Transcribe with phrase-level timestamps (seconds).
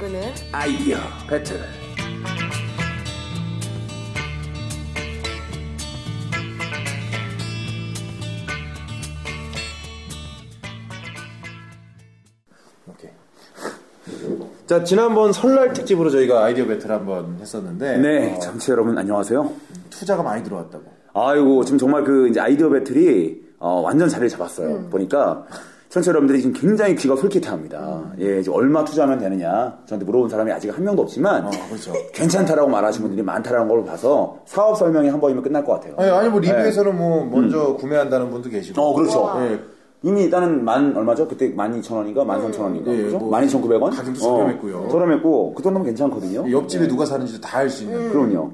[0.00, 0.96] 바꾸는 아이디어
[1.28, 1.56] 배틀.
[12.88, 13.10] 오케이.
[14.66, 17.98] 자, 지난번 설날 특집으로 저희가 아이디어 배틀 한번 했었는데.
[17.98, 19.52] 네, 어, 청취자 여러분 안녕하세요.
[19.90, 20.84] 투자가 많이 들어왔다고.
[21.12, 24.88] 아이고 지금 정말 그 이제 아이디어 배틀이 어, 완전 자리를 잡았어요.
[24.88, 25.46] 보니까
[25.90, 28.12] 청취자 여러분들이 지금 굉장히 귀가 솔깃해합니다.
[28.20, 31.92] 예, 지금 얼마 투자하면 되느냐 저한테 물어본 사람이 아직 한 명도 없지만 어, 그렇죠.
[32.14, 35.94] 괜찮다라고 말하시는 분들이 많다라는 걸 봐서 사업 설명이 한 번이면 끝날 것 같아요.
[35.98, 38.80] 아니, 아니 뭐 리뷰에서는 뭐 먼저 구매한다는 분도 계시고.
[38.80, 39.32] 어, 그렇죠.
[39.40, 39.58] 예.
[40.02, 41.28] 이미 일단은 만 얼마죠?
[41.28, 43.18] 그때 만 이천 원인가 만 삼천 원인가 예, 그죠?
[43.18, 43.90] 뭐만 이천 구백 원?
[43.92, 44.88] 가격도 저렴했고요.
[44.90, 46.50] 저렴했고 그 정도면 괜찮거든요.
[46.50, 48.08] 옆집에 누가 사는지도 다 알 수 있는.
[48.10, 48.50] 그럼요.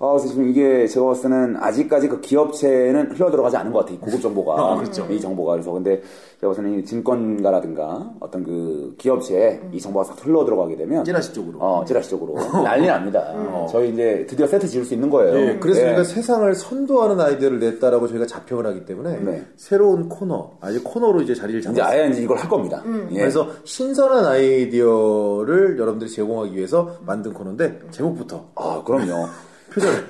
[0.00, 3.94] 아, 그래서 지금 이게 제가 봤을 때는 아직까지 그 기업체는 흘러 들어가지 않은 것 같아요.
[3.96, 4.54] 이 고급 정보가.
[4.60, 5.06] 아, 그렇죠.
[5.08, 5.52] 이 정보가.
[5.52, 6.02] 그래서 근데
[6.40, 11.04] 제가 이 증권가라든가 어떤 그 기업체에 이 정보가 싹 흘러 들어가게 되면.
[11.04, 11.58] 찌라시 쪽으로.
[11.60, 12.34] 어, 찌라시 쪽으로.
[12.64, 13.66] 난리 납니다.
[13.70, 15.38] 저희 이제 드디어 세트 지을 수 있는 거예요.
[15.38, 15.84] 예, 그래서 예.
[15.86, 19.44] 저희가 세상을 선도하는 아이디어를 냈다라고 저희가 자평을 하기 때문에 네.
[19.56, 21.84] 새로운 코너, 아직 코너로 이제 자리를 이제 잡았어요.
[21.86, 22.82] 아예 이제 이걸 할 겁니다.
[23.10, 23.18] 예.
[23.18, 29.26] 그래서 신선한 아이디어를 여러분들이 제공하기 위해서 만든 코너인데 제목부터 아, 그럼요.
[29.72, 30.04] 표절.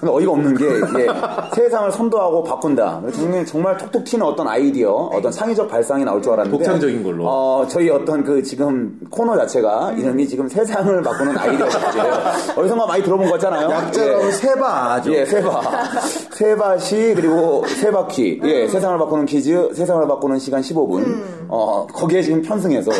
[0.00, 1.08] 근데 어이가 없는 게 이게
[1.54, 3.02] 세상을 선도하고 바꾼다.
[3.14, 7.26] 정말, 정말 톡톡 튀는 어떤 아이디어, 어떤 창의적 발상이 나올 줄 알았는데 독창적인 걸로.
[7.26, 12.14] 어, 저희 어떤 그 지금 코너 자체가 이름이 지금 세상을 바꾸는 아이디어 자체예요.
[12.56, 13.70] 어디선가 많이 들어본 거 같잖아요.
[13.70, 14.30] 약자로 예.
[14.32, 15.12] 세바죠.
[15.12, 15.62] 예, 세바.
[16.32, 18.40] 세바시, 그리고 세바퀴.
[18.44, 21.22] 예, 세상을 바꾸는 퀴즈, 세상을 바꾸는 시간 15분.
[21.48, 22.90] 어, 거기에 지금 편승해서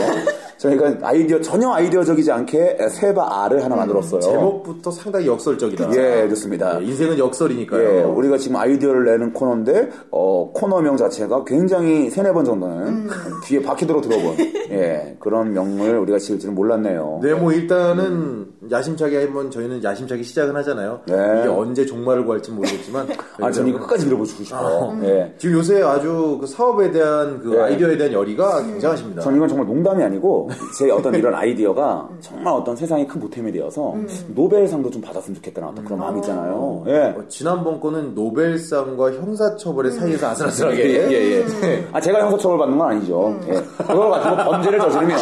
[0.58, 4.20] 저희가 아이디어, 전혀 아이디어적이지 않게 세바아를 하나 만들었어요.
[4.20, 5.90] 제목부터 상당히 역설적이다.
[5.96, 6.80] 예, 좋습니다.
[6.80, 7.82] 예, 인생은 역설이니까요.
[7.82, 13.08] 예, 우리가 지금 아이디어를 내는 코너인데, 어, 코너명 자체가 굉장히 세네 번 정도는
[13.44, 14.36] 귀에 박히도록 들어본,
[14.70, 17.20] 예, 그런 명을 우리가 지을 줄은 몰랐네요.
[17.22, 21.00] 네, 뭐 일단은 야심차게 한번 저희는 야심차게 시작은 하잖아요.
[21.06, 21.14] 네.
[21.40, 23.06] 이게 언제 종말을 구할지 모르겠지만
[23.40, 24.96] 아, 저는 이거 끝까지 들어보고 싶어.
[25.04, 25.34] 예.
[25.38, 27.60] 지금 요새 아주 그 사업에 대한 그 네.
[27.60, 29.22] 아이디어에 대한 열의가 굉장하십니다.
[29.22, 30.45] 전 이건 정말 농담이 아니고,
[30.78, 33.94] 제 어떤 이런 아이디어가 정말 어떤 세상에 큰 보탬이 되어서,
[34.28, 36.84] 노벨상도 좀 받았으면 좋겠다는 어떤 그런 마음이 있잖아요.
[36.86, 37.14] 예.
[37.16, 41.88] 어, 지난번 거는 노벨상과 형사처벌의 사이에서 예, 아슬아슬하게 예, 예.
[41.92, 43.38] 아, 제가 형사처벌 받는 건 아니죠.
[43.48, 43.54] 예.
[43.78, 45.18] 그걸 가지고 범죄를 저지르면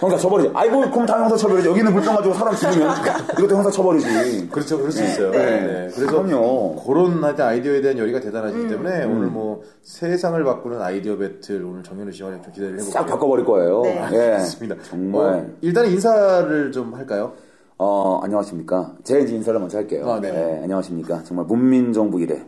[0.00, 0.50] 형사처벌이지.
[0.54, 1.68] 아이고, 그럼 다 형사처벌이지.
[1.68, 2.90] 여기 있는 물병 가지고 사람 죽이면
[3.38, 4.48] 이것도 형사처벌이지.
[4.50, 5.30] 그렇죠, 그럴 수 있어요.
[5.30, 5.38] 네.
[5.38, 5.88] 네.
[5.94, 6.76] 그래서 그럼요.
[6.84, 12.12] 그런 하여튼 아이디어에 대한 열의가 대단하시기 때문에 오늘 뭐 세상을 바꾸는 아이디어 배틀 오늘 정현우
[12.12, 12.92] 씨와 좀 기대를 해볼게요.
[12.92, 13.82] 싹 바꿔버릴 거예요.
[13.82, 14.08] 네.
[14.12, 14.38] 예.
[14.50, 14.76] 좋습니다.
[14.82, 15.26] 정말.
[15.26, 17.32] 어, 일단 인사를 좀 할까요?
[17.78, 18.94] 어, 안녕하십니까.
[19.00, 20.10] 이제 인사를 먼저 할게요.
[20.10, 20.28] 아, 네.
[20.28, 21.22] 예, 안녕하십니까.
[21.24, 22.44] 정말 문민정부 이래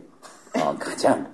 [0.59, 1.27] 어, 가장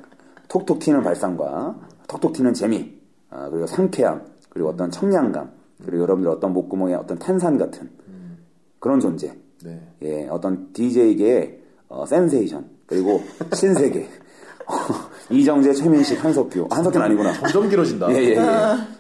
[0.48, 1.76] 톡톡 튀는 발상과
[2.08, 2.94] 톡톡 튀는 재미,
[3.30, 5.50] 어, 그리고 상쾌함, 그리고 어떤 청량감,
[5.86, 7.90] 그리고 여러분들 어떤 목구멍에 어떤 탄산 같은
[8.80, 9.34] 그런 존재.
[9.64, 9.82] 네.
[10.04, 11.60] 예, 어떤 DJ계의
[11.90, 13.22] 어, 센세이션, 그리고
[13.54, 14.08] 신세계.
[15.32, 16.68] 이정재, 최민식, 한석규.
[16.70, 17.34] 아, 한석규는 아니구나.
[17.34, 18.12] 점점 길어진다.
[18.12, 18.38] 예, 예, 예.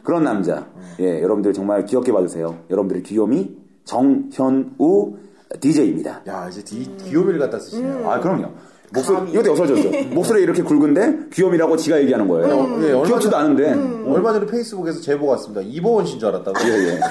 [0.03, 0.67] 그런 남자.
[0.99, 2.57] 예, 여러분들 정말 귀엽게 봐주세요.
[2.69, 3.55] 여러분들의 귀요미
[3.85, 5.13] 정현우
[5.59, 6.21] DJ입니다.
[6.27, 8.09] 야, 이제 디, 귀요미를 갖다 쓰시네요.
[8.09, 8.47] 아, 그럼요.
[8.91, 9.91] 목소리, 이것도 어설졌죠.
[10.13, 12.47] 목소리 이렇게 굵은데 귀요미라고 지가 얘기하는 거예요.
[12.83, 13.71] 예, 얼마 귀엽지도 전- 않은데.
[14.11, 15.61] 얼마 전에 페이스북에서 제보가 왔습니다.
[15.61, 16.59] 이보원 씨인 줄 알았다고.
[16.67, 16.99] 예, 예.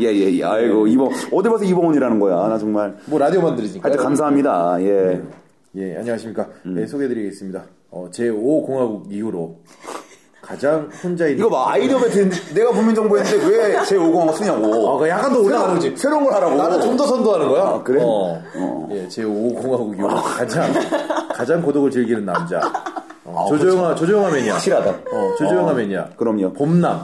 [0.00, 0.44] 예, 예, 예.
[0.44, 2.48] 아이고, 이봉, 어디 봐서 이봉원이라는 거야.
[2.48, 2.96] 나 정말.
[3.06, 3.88] 뭐 라디오만 들으니까.
[3.88, 4.76] 하여튼 감사합니다.
[4.80, 5.22] 예.
[5.76, 6.48] 예, 안녕하십니까.
[6.66, 6.74] 음.
[6.74, 7.64] 네, 소개해드리겠습니다.
[7.90, 9.56] 어, 제5공화국 이후로
[10.44, 11.38] 가장 혼자 있는.
[11.38, 14.94] 이거 봐, 아이디어 배틀 내가 국민정부했는데 왜 제 5공화국 쓰냐고.
[14.94, 15.94] 아, 그 약간 더 올라가는 거지.
[15.96, 16.54] 새로운 걸 하라고.
[16.56, 17.62] 나는 좀 더 선도하는 거야.
[17.62, 18.00] 아, 그래?
[18.02, 18.40] 어.
[18.56, 18.88] 어.
[18.92, 20.72] 예, 제 5공화국 이후로 가장,
[21.34, 22.60] 가장 고독을 즐기는 남자.
[23.24, 24.54] 어, 아, 조조영아, 조조영아 매니아.
[24.54, 24.90] 확실하다.
[24.90, 26.08] 어, 조조영아 어, 매니아.
[26.16, 26.52] 그럼요.
[26.52, 27.00] 봄남.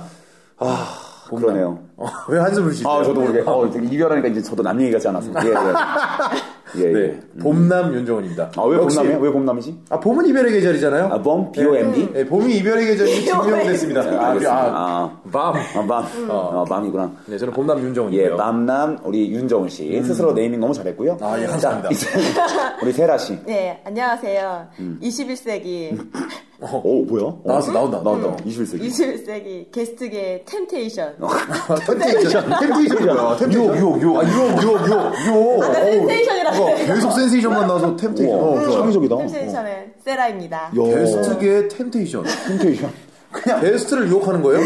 [0.59, 0.87] 아,
[1.29, 1.47] 봄남.
[1.49, 1.79] 그러네요.
[1.97, 2.93] 어, 왜 한숨을 쉬세요?
[2.93, 3.43] 아, 저도 모르게.
[3.47, 5.29] 어, 이별하니까 이제 저도 남 얘기 같지 않았어.
[5.45, 5.55] 예, 예.
[6.79, 6.93] 예, 예.
[6.93, 8.53] 네, 봄남 윤정원입니다.
[8.57, 9.19] 아, 왜 역시- 봄남이야?
[9.21, 9.79] 왜 봄남이지?
[9.91, 11.05] 아, 봄은 이별의 계절이잖아요.
[11.07, 11.51] 아, 봄?
[11.53, 12.13] B-O-M-D?
[12.13, 14.01] 네, 봄이 이별의 계절이 증명됐습니다.
[14.01, 14.53] 아, 알겠습니다.
[14.53, 15.55] 아, 아, 밤.
[15.57, 16.05] 아, 밤.
[16.31, 17.11] 어, 밤이구나.
[17.27, 18.25] 네, 저는 봄남 윤정원이고요.
[18.33, 20.01] 예, 밤남, 우리 윤정훈 씨.
[20.03, 21.17] 스스로 네이밍 너무 잘했고요.
[21.21, 21.91] 아, 예, 감사합니다.
[21.95, 23.39] 자, 우리 세라 씨.
[23.45, 24.69] 네, 안녕하세요.
[25.03, 25.99] 21세기
[26.63, 27.25] 어, 뭐야?
[27.25, 28.37] 어, 나왔어, 나온다, 나온다.
[28.45, 28.83] 21세기.
[28.83, 31.15] 21세기 게스트계 temptation.
[31.87, 32.51] temptation.
[32.61, 33.37] temptation이 뭐야?
[33.39, 33.77] temptation.
[33.79, 35.63] 유혹, 유혹, 아, 유혹, 유혹, 유혹, 유혹.
[35.65, 36.87] 아까 어우, 센세이션이라고 했어요.
[36.95, 38.39] 계속 센세이션만 나와서 temptation.
[38.39, 38.73] 어, 우와, 좋아.
[38.73, 39.17] 창의적이다.
[39.19, 40.57] temptation의 세라입니다.
[40.57, 42.25] 야, 게스트계 temptation.
[42.49, 42.91] temptation.
[43.33, 44.61] 그냥 게스트를 유혹하는 거예요?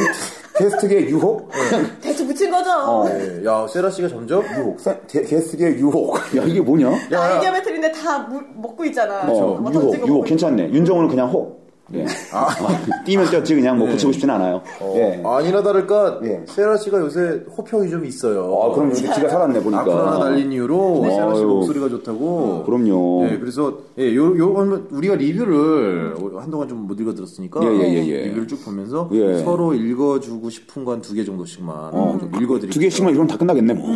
[0.56, 1.50] 게스트계 유혹?
[2.00, 2.70] 대충 붙인 거죠.
[2.70, 3.08] 어.
[3.08, 4.80] 네, 야, 세라 씨가 점점 유혹.
[4.80, 6.16] 세- 게- 게스트계 유혹.
[6.36, 6.90] 야, 이게 뭐냐?
[7.12, 9.22] 야, 아이디어 배틀인데 다 물- 먹고 있잖아.
[9.28, 10.24] 어, 뭐 유혹, 유혹.
[10.24, 10.70] 괜찮네.
[10.70, 11.63] 윤정훈은 그냥 혹.
[11.92, 12.06] 예.
[13.04, 14.62] 뛰면 뛰었지 그냥 뭐 붙이고 싶진 않아요.
[14.80, 15.20] 어, 예.
[15.24, 16.42] 아니나 다를까 예.
[16.46, 18.58] 세라 씨가 요새 호평이 좀 있어요.
[18.62, 19.82] 아, 그럼 이제 기가 살았네 보니까.
[19.82, 21.42] 아쿠라나 달린 이유로 세라 씨.
[21.44, 22.64] 목소리가 좋다고.
[22.64, 23.28] 그럼요.
[23.30, 28.22] 예, 그래서 예, 요, 요 우리가 리뷰를 한동안 좀 못 읽어들었으니까 예, 예, 예, 예.
[28.26, 29.38] 리뷰를 쭉 보면서 예.
[29.38, 32.70] 서로 읽어주고 싶은 건 두 개 정도씩만 좀 읽어드릴게요.
[32.70, 33.86] 두 개씩만 이러면 다 끝나겠네 뭐.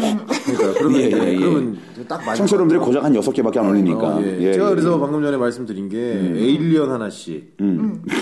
[0.45, 1.37] 그러니까 그러면, 예, 예, 예.
[1.39, 3.99] 그러면 딱 맞을 청취자 여러분들이 고작 한 여섯 개밖에 안 올리니까.
[4.17, 4.39] 어, 예.
[4.41, 5.01] 예, 제가 예, 그래서 예.
[5.01, 7.57] 방금 전에 말씀드린 게 에일리언 하나씩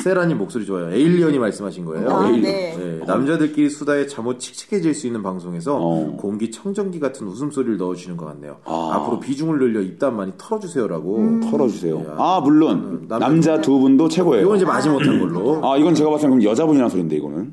[0.02, 0.90] 세라님 목소리 좋아요.
[0.92, 2.10] 에일리언이 말씀하신 거예요.
[2.10, 2.42] 아, 에일리언.
[2.42, 2.76] 네.
[3.00, 6.16] 예, 남자들끼리 수다에 자못 칙칙해질 수 있는 방송에서 어.
[6.16, 8.56] 공기 청정기 같은 웃음소리를 넣어주시는 것 같네요.
[8.64, 11.40] 앞으로 비중을 늘려 입담 많이 털어주세요라고.
[11.50, 12.14] 털어주세요.
[12.18, 14.44] 아 물론 음, 남자- 남자 두 분도 최고예요.
[14.44, 15.60] 이건 이제 마지 못한 걸로.
[15.66, 17.52] 아 이건 제가 봤을 때 그럼 여자분이라는 소리인데 이거는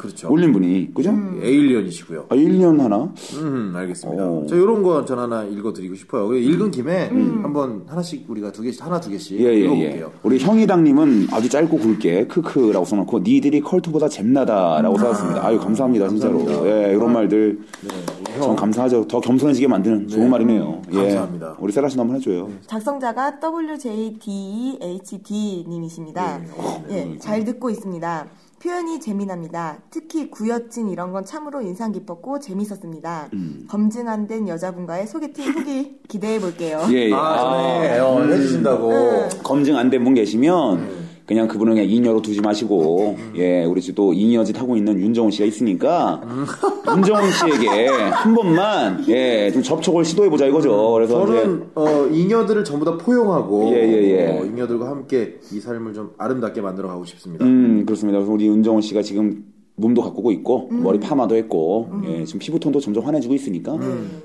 [0.00, 0.30] 그렇죠.
[0.32, 1.12] 올린 분이 그죠?
[1.42, 2.26] 에일리언이시고요.
[2.30, 3.12] 아 1년 하나?
[3.38, 4.22] 음, 알겠습니다.
[4.24, 4.46] 어.
[4.48, 6.26] 저 이런 거 전 하나 읽어 드리고 싶어요.
[6.28, 7.08] 그래서 읽은 김에
[7.42, 9.60] 한번 하나씩 우리가 두 개씩 하나 두 개씩 예예예.
[9.64, 10.12] 읽어 볼게요.
[10.22, 15.46] 우리 형이당 님은 아주 짧고 굵게 크크라고 써 놓고 니들이 컬투보다 잼나다라고 써놨습니다.
[15.46, 16.38] 아유 감사합니다 진짜로.
[16.44, 16.88] 감사합니다.
[16.88, 17.58] 예 이런 말들
[18.38, 19.06] 전 감사하죠.
[19.08, 20.82] 더 겸손해지게 만드는 좋은 말이네요.
[20.92, 20.96] 예.
[20.96, 21.56] 감사합니다.
[21.58, 22.48] 우리 세라 씨도 한번 해줘요.
[22.66, 24.78] 작성자가 WJDHD
[25.68, 26.40] 님이십니다.
[26.90, 28.26] 예, 잘 듣고 있습니다.
[28.62, 29.78] 표현이 재미납니다.
[29.90, 33.30] 특히 구여친 이런 건 참으로 인상 깊었고 재밌었습니다.
[33.68, 36.80] 검증 안 된 여자분과의 소개팅 후기 기대해 볼게요.
[36.90, 37.12] 예 예.
[37.14, 38.92] 아, 전에 어, 해주신다고.
[39.42, 44.12] 검증 안 된 분 계시면 그냥 그분은 그냥 잉여로 두지 마시고 예 우리 지금 또
[44.12, 46.20] 잉여짓 하고 있는 윤정훈 씨가 있으니까
[46.92, 50.90] 윤정훈 씨에게 한 번만 예좀 접촉을 시도해 보자 이거죠.
[50.90, 54.38] 그래서 저는 어, 잉여들을 전부 다 포용하고 예, 예, 예.
[54.40, 57.44] 어, 잉여들과 함께 이 삶을 좀 아름답게 만들어 가고 싶습니다.
[57.44, 58.18] 음 그렇습니다.
[58.18, 59.44] 그래서 우리 윤정훈 씨가 지금
[59.76, 63.78] 몸도 가꾸고 있고 머리 파마도 했고 예 지금 피부 톤도 점점 환해지고 있으니까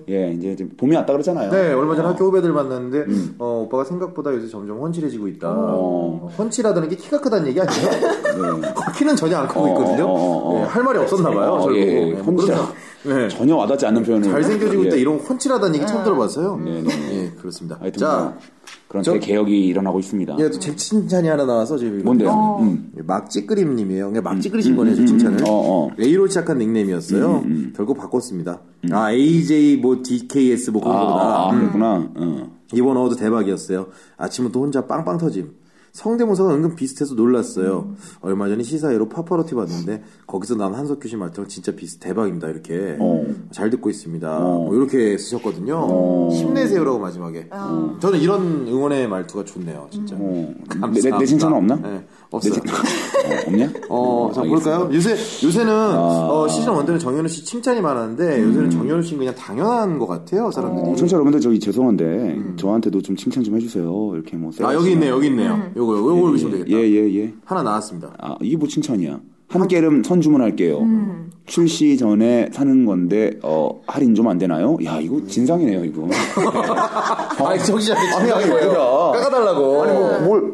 [0.10, 1.50] 예 이제 좀 봄이 왔다 그러잖아요.
[1.50, 3.06] 네, 얼마 전에 학교 후배들 만났는데
[3.40, 5.50] 어, 오빠가 생각보다 요새 점점 훤칠해지고 있다.
[5.50, 7.90] 어, 훤칠하다는 게 키가 크다는 얘기 아니에요?
[8.98, 10.06] 키는 전혀 안 크고 어, 있거든요.
[10.06, 10.54] 어, 어, 어.
[10.60, 11.52] 네, 할 말이 없었나 봐요.
[11.54, 11.80] 어, 예.
[11.80, 11.86] 예.
[11.86, 12.74] 네, 뭐 훤칠하-
[13.06, 13.28] 네.
[13.30, 14.88] 전혀 와닿지 않는 표현을 잘생겨지고 예.
[14.88, 16.58] 있다 이런 훤칠하다는 얘기 처음 들어봤어요.
[16.64, 16.90] 네, 네.
[17.14, 17.78] 예, 그렇습니다.
[17.80, 18.34] 하여튼 자, 뭐
[18.88, 20.36] 그런 저- 대개혁이 일어나고 있습니다.
[20.40, 22.58] 예, 또 제 칭찬이 하나 나와서 지금 뭔데요?
[22.62, 22.92] 음.
[23.06, 24.08] 막 찌끄림님이에요.
[24.08, 25.44] 그냥 막 찌끄리신 거네요, 저 칭찬을.
[25.44, 25.92] 어, 어.
[26.00, 27.44] A로 시작한 닉네임이었어요.
[27.76, 28.62] 결국 바꿨습니다.
[28.92, 31.22] 아, AJ 뭐 DKS 뭐 그런 아, 거구나.
[31.24, 31.60] 아, 아, 음.
[31.60, 32.10] 그렇구나.
[32.16, 32.56] 어.
[32.74, 33.88] 이번 어워드 대박이었어요.
[34.18, 35.52] 아침부터 혼자 빵빵 터짐.
[35.96, 37.96] 성대모사가 은근 비슷해서 놀랐어요.
[38.20, 42.50] 얼마 전에 시사회로 파파로티 봤는데 거기서 난 한석규 씨 말투랑 진짜 비슷 대박입니다.
[42.50, 42.98] 이렇게
[43.52, 44.40] 잘 듣고 있습니다.
[44.40, 46.32] 뭐 이렇게 쓰셨거든요.
[46.34, 47.48] 힘내세요라고 마지막에.
[48.02, 49.88] 저는 이런 응원의 말투가 좋네요.
[49.90, 50.18] 진짜.
[50.20, 50.20] 어.
[50.20, 51.10] 내, 감사합니다.
[51.12, 51.76] 내, 내 칭찬은 없나?
[51.78, 52.54] 네, 없어요.
[52.54, 53.70] 내 칭- 어, 없냐?
[53.90, 54.90] 어, 자, 볼까요?
[54.94, 55.12] 요새,
[55.46, 60.08] 요새는, 어, 시즌 1 때는 정현우 씨 칭찬이 많았는데, 요새는 정현우 씨는 그냥 당연한 것
[60.08, 60.82] 같아요, 사람들이.
[60.90, 64.12] 어, 청취자 여러분들 저기 죄송한데 저한테도 좀 칭찬 좀 해주세요.
[64.14, 64.52] 이렇게 뭐.
[64.62, 65.60] 아, 여기 있네요, 여기 있네요.
[65.76, 66.72] 요거, 요거 읽으시면 되겠다.
[66.78, 67.34] 예, 예, 예.
[67.46, 68.14] 하나 나왔습니다.
[68.20, 69.20] 아, 이게 뭐 칭찬이야.
[69.48, 70.86] 한 깨름 선 주문할게요.
[71.46, 74.76] 출시 전에 사는 건데 어, 할인 좀 안 되나요?
[74.84, 76.08] 야 이거 진상이네요 이거.
[77.46, 78.50] 아니, 정신한테 아니, 아니.
[78.50, 79.84] 깎아달라고.
[79.84, 80.54] 아니 뭐 뭘?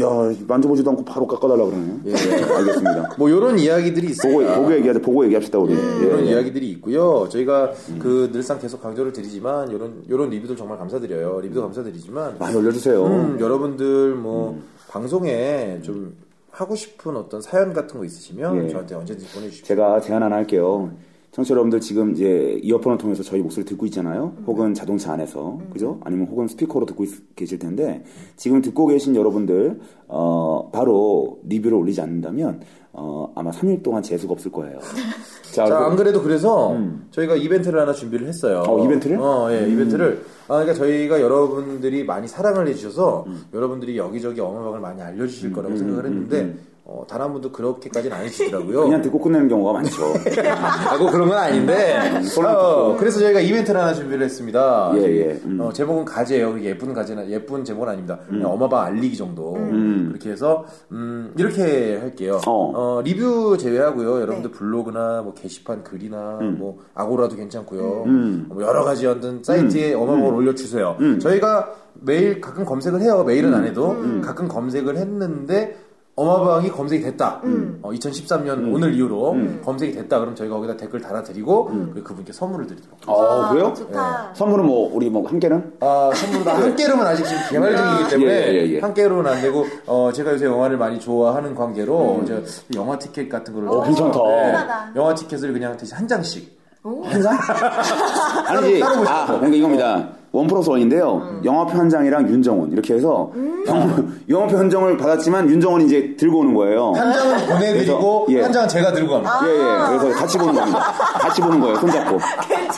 [0.00, 2.00] 야 만져보지도 않고 바로 깎아달라 그러네.
[2.06, 3.14] 예, 알겠습니다.
[3.18, 4.38] 뭐, 요런 이야기들이 있어요.
[4.38, 5.00] 보고 보고 얘기하자.
[5.00, 5.72] 보고 얘기합시다 우리.
[5.74, 6.32] 이런 예, 예.
[6.32, 7.28] 이야기들이 있고요.
[7.30, 11.40] 저희가 그 늘상 계속 강조를 드리지만 요런 요런 리뷰들 정말 감사드려요.
[11.40, 13.04] 리뷰도 감사드리지만 많이 올려주세요.
[13.04, 16.14] 음, 여러분들 뭐 방송에 좀
[16.50, 18.68] 하고 싶은 어떤 사연 같은 거 있으시면 예.
[18.68, 19.66] 저한테 언제든지 보내주십시오.
[19.66, 20.90] 제가 제안 하나 할게요.
[21.34, 24.36] 청취자 여러분들 지금 이제 이어폰을 통해서 저희 목소리 듣고 있잖아요.
[24.46, 25.98] 혹은 자동차 안에서 그죠?
[26.04, 28.04] 아니면 혹은 스피커로 듣고 있- 계실 텐데
[28.36, 32.60] 지금 듣고 계신 여러분들 어, 바로 리뷰를 올리지 않는다면
[32.92, 34.78] 어, 아마 3일 동안 재수가 없을 거예요.
[35.52, 36.76] 자, 자, 그- 안 그래도 그래서
[37.10, 38.62] 저희가 이벤트를 하나 준비를 했어요.
[38.68, 39.18] 어, 이벤트를?
[39.20, 40.24] 어, 예, 이벤트를.
[40.46, 43.42] 아, 그러니까 저희가 여러분들이 많이 사랑을 해주셔서 음.
[43.52, 46.54] 여러분들이 여기저기 어마방을 많이 알려주실 거라고 생각을 했는데
[46.86, 48.82] 어, 단한 분도 그렇게까지는 안 해주시더라고요.
[48.84, 50.02] 그냥 듣고 끝내는 경우가 많죠.
[50.52, 52.22] 아, 뭐 그런 건 아닌데.
[52.24, 54.92] 썰렁 어, 그래서 저희가 이벤트를 하나 준비를 했습니다.
[54.96, 55.40] 예, 예.
[55.46, 55.58] 음.
[55.62, 56.60] 어, 제목은 가제예요.
[56.60, 58.18] 예쁜 가제나 예쁜 제목은 아닙니다.
[58.28, 59.54] 그냥 어마방 알리기 정도.
[59.54, 62.38] 그렇게 해서 음, 이렇게 할게요.
[62.46, 62.72] 어.
[62.74, 64.20] 어, 리뷰 제외하고요.
[64.20, 68.04] 여러분들 블로그나 뭐 게시판 글이나 뭐 아고라도 괜찮고요.
[68.48, 70.98] 뭐 여러 가지 어떤 사이트에 어마방을 올려주세요.
[71.20, 73.24] 저희가 매일 가끔 검색을 해요.
[73.24, 75.78] 매일은 안 해도 가끔 검색을 했는데.
[76.16, 77.40] 어마방이 검색이 됐다.
[77.82, 80.20] 어, 2013년 오늘 이후로 검색이 됐다.
[80.20, 82.98] 그럼 저희가 거기다 댓글 달아드리고 그리고 그분께 선물을 드리도록.
[83.06, 83.74] 어, 그래요?
[83.76, 84.30] 좋다.
[84.34, 85.72] 선물은 뭐 우리 뭐 한 개는?
[85.80, 88.80] 아, 선물로 한 깨로는 아직 지금 개발 중이기 때문에 예, 예, 예.
[88.80, 92.40] 한 깨로는 안 되고 어, 제가 요새 영화를 많이 좋아하는 관계로 제가
[92.76, 94.12] 영화 티켓 같은 거를 어, 괜찮다.
[94.20, 94.92] 편하다.
[94.94, 96.54] 영화 티켓을 그냥 대신 한 장씩
[96.84, 98.80] 아니지.
[98.80, 99.08] 따로 보시고.
[99.08, 100.08] 아, 그러니까 이겁니다.
[100.34, 101.22] 원 플러스 원인데요.
[101.30, 101.40] 음.
[101.44, 103.30] 영화표 한 장이랑 윤정원 이렇게 해서
[103.68, 106.92] 영- 영화표 한 장을 받았지만 윤정원이 이제 들고 오는 거예요.
[106.96, 108.40] 한 장은 보내드리고 예.
[108.42, 109.30] 한 장은 제가 들고 갑니다.
[109.40, 109.46] 아.
[109.46, 109.98] 예, 예.
[109.98, 110.78] 그래서 같이 보는 겁니다.
[111.20, 111.76] 같이 보는 거예요.
[111.76, 112.18] 손잡고.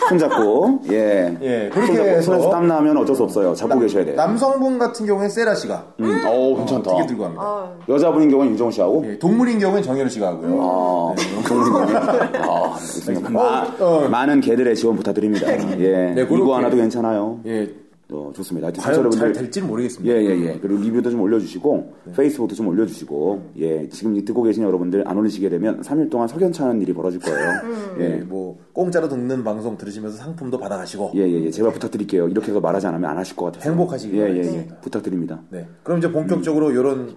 [0.08, 0.80] 손잡고.
[0.90, 1.36] 예.
[1.40, 3.54] 예, 그렇게 손잡고 해서- 손에서 땀 나면 어쩔 수 없어요.
[3.54, 4.16] 잡고 계셔야 돼요.
[4.16, 6.22] 남성분 같은 경우에 세라 씨가 음.
[6.26, 6.90] 어 괜찮다.
[6.90, 7.42] 어떻게 들고 갑니다.
[7.42, 9.04] 어, 여자분인 경우는 윤정원 씨하고.
[9.08, 10.58] 예, 동물인 경우는 정현우 씨가 하고요.
[10.60, 11.14] 아,
[11.48, 11.96] 동물인 경우는.
[11.96, 13.30] 아, 알겠습니다.
[13.30, 14.08] 마, 어.
[14.10, 15.50] 많은 개들의 지원 부탁드립니다.
[15.50, 15.56] 예.
[15.56, 16.36] 네, 그렇게.
[16.36, 17.38] 이거 하나도 괜찮아요.
[17.46, 17.74] 예,
[18.10, 18.66] 어, 좋습니다.
[18.68, 20.14] 하여튼 과연 잘 될지는 모르겠습니다.
[20.14, 20.58] 예, 예, 예.
[20.60, 23.88] 그리고 리뷰도 좀 올려주시고, 페이스북도 좀 올려주시고, 예.
[23.88, 27.38] 지금 이 듣고 계신 여러분들 안 올리시게 되면 3일 동안 석연찮은 일이 벌어질 거예요.
[27.98, 28.16] 예, 예.
[28.18, 31.50] 뭐 공짜로 듣는 방송 들으시면서 상품도 받아가시고 예, 예, 예.
[31.50, 32.28] 제발 부탁드릴게요.
[32.28, 33.70] 이렇게 해서 말하지 않으면 안 하실 것 같아요.
[33.70, 34.28] 행복하시길 예, 예, 예.
[34.28, 34.76] 바라겠습니다.
[34.80, 35.42] 부탁드립니다.
[35.50, 35.66] 네.
[35.82, 37.16] 그럼 이제 본격적으로 이런 음,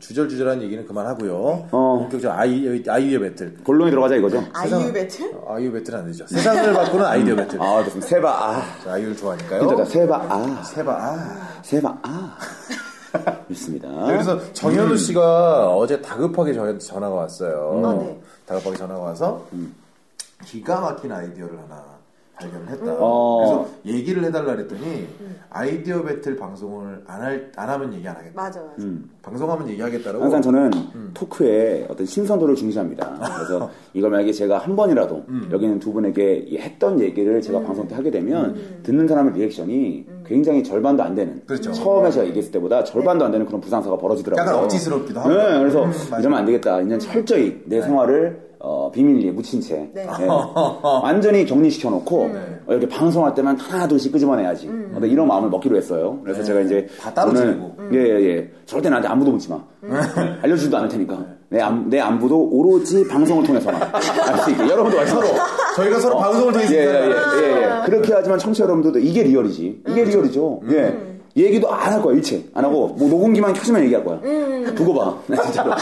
[0.00, 1.68] 주절주절한 얘기는 그만하고요.
[1.70, 1.98] 어.
[2.00, 3.54] 본격적으로 아이, 아이디어 배틀.
[3.64, 4.44] 본론에 들어가자 이거죠?
[4.52, 5.32] 아이유 배틀?
[5.34, 6.26] 어, 아이디어 배틀 안 되죠.
[6.26, 7.60] 세상을 바꾸는 아이디어 배틀.
[7.62, 8.06] 아, 좋습니다.
[8.06, 8.62] 세바, 아.
[8.84, 9.60] 자, 아이유를 좋아하니까요.
[9.62, 9.84] 힘들다.
[9.84, 10.62] 세바, 아.
[10.62, 11.60] 세바, 아.
[11.62, 12.38] 세바, 아.
[13.48, 13.88] 있습니다.
[14.06, 17.82] 그래서 정현우 씨가 어제 다급하게 전화가 왔어요.
[17.84, 18.20] 아, 네.
[18.46, 19.46] 다급하게 전화가 와서
[20.44, 21.93] 기가 막힌 아이디어를 하나
[22.36, 22.96] 발견을 했다.
[22.98, 23.38] 어.
[23.38, 25.06] 그래서 얘기를 해달라 그랬더니
[25.50, 28.32] 아이디어 배틀 방송을 안, 할, 안 하면 얘기 안 하겠다.
[28.34, 28.74] 맞아, 맞아.
[28.80, 29.08] 음.
[29.22, 30.22] 방송하면 얘기하겠다라고.
[30.24, 30.70] 항상 저는
[31.14, 33.18] 토크에 어떤 신선도를 중시합니다.
[33.36, 37.86] 그래서 이걸 만약에 제가 한 번이라도 여기 있는 두 분에게 이 했던 얘기를 제가 방송
[37.86, 41.40] 때 하게 되면 듣는 사람의 리액션이 굉장히 절반도 안 되는.
[41.46, 41.72] 그렇죠.
[41.72, 44.44] 처음에 제가 얘기했을 때보다 절반도 안 되는 그런 부상사가 벌어지더라고요.
[44.44, 45.28] 약간 억지스럽기도 하고.
[45.30, 46.20] 네, 그래서 음, 맞아요.
[46.20, 46.80] 이러면 안 되겠다.
[46.80, 50.06] 이제 철저히 내 생활을 어, 비밀리에 묻힌 채 네.
[50.20, 50.26] 예.
[50.82, 52.38] 완전히 격리시켜 놓고 네.
[52.66, 54.68] 어, 이렇게 방송할 때만 하나 둘씩 끄집어내야지.
[54.94, 56.18] 어, 네, 이런 마음을 먹기로 했어요.
[56.24, 57.76] 그래서 제가 이제 다 따로 오늘 지내고.
[57.92, 58.50] 예예 예.
[58.64, 59.62] 절대 나한테 안부도 묻지 마.
[60.42, 61.18] 알려주지도 않을 테니까
[61.50, 65.26] 내, 안, 내 안부도 오로지 방송을 통해서만 알 수 있게 여러분도 알 서로
[65.76, 67.82] 저희가 서로 방송을 통해서 예, 예, 예, 예, 예.
[67.84, 69.82] 그렇게 하지만 청취자 여러분들도 이게 리얼이지.
[69.88, 70.60] 이게 리얼이죠.
[70.70, 71.13] 예.
[71.36, 72.44] 얘기도 안 할 거야, 일체.
[72.54, 74.20] 안 하고, 뭐, 녹음기만 켜지면 얘기할 거야.
[74.74, 75.18] 두고 봐.
[75.26, 75.72] 네, 진짜로.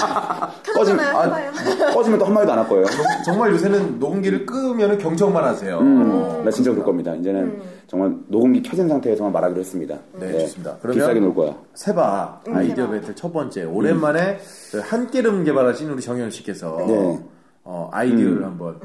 [0.74, 1.50] 꺼지면, 해봐요.
[1.92, 2.86] 꺼지면 또 한 마디도 안 할 거예요.
[3.24, 5.78] 정말 요새는 녹음기를 끄면 경청만 하세요.
[5.80, 7.14] 음, 나 진짜 그럴 겁니다.
[7.14, 9.98] 이제는 정말 녹음기 켜진 상태에서만 말하기로 했습니다.
[10.18, 10.76] 네, 좋습니다.
[10.80, 11.54] 그러면- 비싸게 놀 거야.
[11.74, 14.38] 세바 아이디어 배틀 첫 번째 오랜만에
[14.70, 17.18] 그 한끼름 개발하신 우리 정현 씨께서 네.
[17.64, 18.76] 어, 아이디어를 한번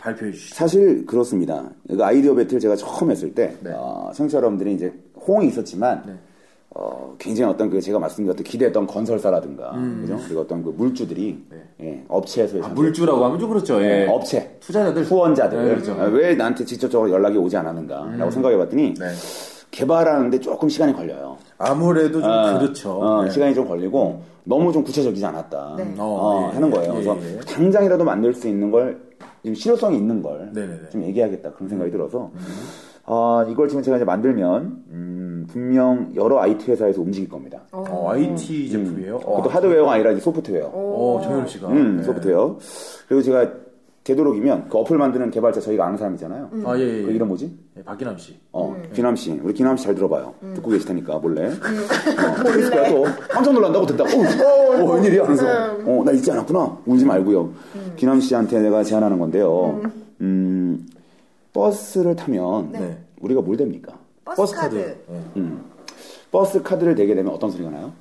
[0.00, 0.54] 발표해 주시죠.
[0.56, 1.64] 사실 그렇습니다.
[1.88, 3.70] 그 아이디어 배틀 제가 처음 했을 때, 네.
[3.74, 4.92] 어, 청취자 여러분들이 이제
[5.28, 6.12] 호응이 있었지만, 네.
[6.70, 10.18] 어, 굉장히 어떤 그 제가 말씀드렸던 기대했던 건설사라든가, 그죠?
[10.24, 11.44] 그리고 어떤 그 물주들이,
[11.80, 12.64] 예, 업체에서 음.
[12.64, 13.82] 아, 물주라고 하면 좀 그렇죠.
[13.82, 14.06] 예.
[14.08, 15.92] 업체, 투자자들 후원자들, 네, 그렇죠.
[16.00, 19.06] 아, 왜 나한테 직접적으로 연락이 오지 않았는가라고 생각해봤더니 네.
[19.70, 21.36] 개발하는데 조금 시간이 걸려요.
[21.58, 22.92] 아무래도 좀 아, 그렇죠.
[22.92, 23.30] 어, 네.
[23.30, 25.74] 시간이 좀 걸리고 너무 좀 구체적이지 않았다.
[25.76, 25.94] 네.
[25.98, 26.90] 어, 어, 예, 하는 거예요.
[26.90, 27.40] 예, 그래서 예.
[27.40, 29.00] 당장이라도 만들 수 있는 걸,
[29.44, 30.50] 좀 실효성이 있는 걸.
[30.56, 30.88] 음.
[30.90, 31.52] 좀 얘기하겠다.
[31.52, 32.30] 그런 생각이 들어서,
[33.10, 37.62] 아, 이걸 지금 제가 이제 만들면, 음, 분명 여러 IT 회사에서 움직일 겁니다.
[37.72, 39.16] 어, IT 제품이에요.
[39.24, 40.66] 어, 그것도 하드웨어가 아니라 이제 소프트웨어.
[40.72, 41.68] 어, 정현 씨가.
[41.68, 42.02] 음, 네.
[42.02, 42.58] 소프트웨어.
[43.08, 43.50] 그리고 제가
[44.04, 46.50] 되도록이면 그 어플 만드는 개발자 저희가 아는 사람이잖아요.
[46.64, 47.02] 아, 예, 예.
[47.02, 47.50] 그 이름 뭐지?
[47.78, 48.36] 예, 박기남 씨.
[48.52, 49.32] 어, 기남 씨.
[49.42, 50.34] 우리 기남 씨 잘 들어봐요.
[50.54, 51.46] 듣고 계실 테니까, 몰래.
[51.46, 51.50] 어,
[52.42, 52.90] 몰래.
[52.90, 54.04] 또 깜짝 놀란다고 듣다.
[54.04, 55.24] 어, 어, 웬일이야?
[55.24, 55.46] 그래서,
[55.86, 56.78] 어, 나 잊지 않았구나.
[56.86, 57.50] 울지 말고요.
[57.96, 59.80] 기남 씨한테 내가 제안하는 건데요.
[60.20, 60.86] 음,
[61.52, 62.98] 버스를 타면, 네.
[63.20, 63.98] 우리가 뭘 됩니까?
[64.24, 64.76] 버스, 카드.
[64.76, 64.98] 예.
[65.36, 65.64] 음,
[66.30, 67.92] 버스 카드를 대게 되면 어떤 소리가 나요?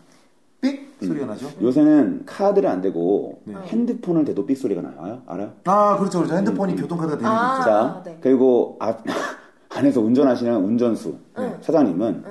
[0.60, 1.48] 삑 소리가 나죠.
[1.62, 5.22] 요새는 카드를 안 대고 핸드폰을 대도 삑 소리가 나요.
[5.28, 5.54] 알아요?
[5.66, 6.20] 아, 그렇죠.
[6.20, 6.36] 그렇죠.
[6.36, 7.54] 핸드폰이 교통카드가 되는 아.
[7.54, 7.70] 게 있죠.
[7.70, 8.18] 자, 네.
[8.20, 9.04] 그리고 앞,
[9.70, 11.16] 안에서 운전하시는 운전수,
[11.62, 12.24] 사장님은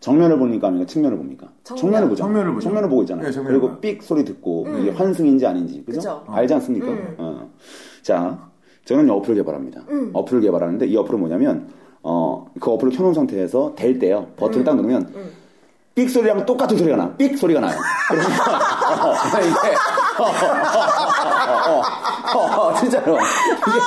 [0.00, 1.48] 정면을 보니까 아니면 측면을 봅니까?
[1.64, 1.80] 정면.
[1.80, 2.22] 정면을 보죠.
[2.22, 2.64] 정면을 보죠.
[2.64, 3.26] 정면을 보고 있잖아요.
[3.26, 3.80] 네, 정면을 그리고 봐요.
[3.80, 5.98] 삑 소리 듣고 이게 환승인지 아닌지, 그죠?
[5.98, 6.24] 그죠.
[6.28, 6.86] 알지 않습니까?
[7.18, 7.50] 어.
[8.02, 8.50] 자,
[8.84, 9.82] 저는 이 어플을 개발합니다.
[10.12, 11.68] 어플을 개발하는데 이 어플은 뭐냐면,
[12.02, 14.26] 어, 그 어플을 켜놓은 상태에서 될 때요.
[14.36, 15.10] 버튼을 딱 누르면
[15.94, 17.16] 삑 소리랑 똑같은 소리가 나.
[17.16, 17.78] 삑 소리가 나요.
[18.08, 18.26] 그러면
[19.00, 19.76] 어, 이게
[20.18, 20.24] 어,
[21.70, 23.78] 어, 어, 어, 진짜로 이게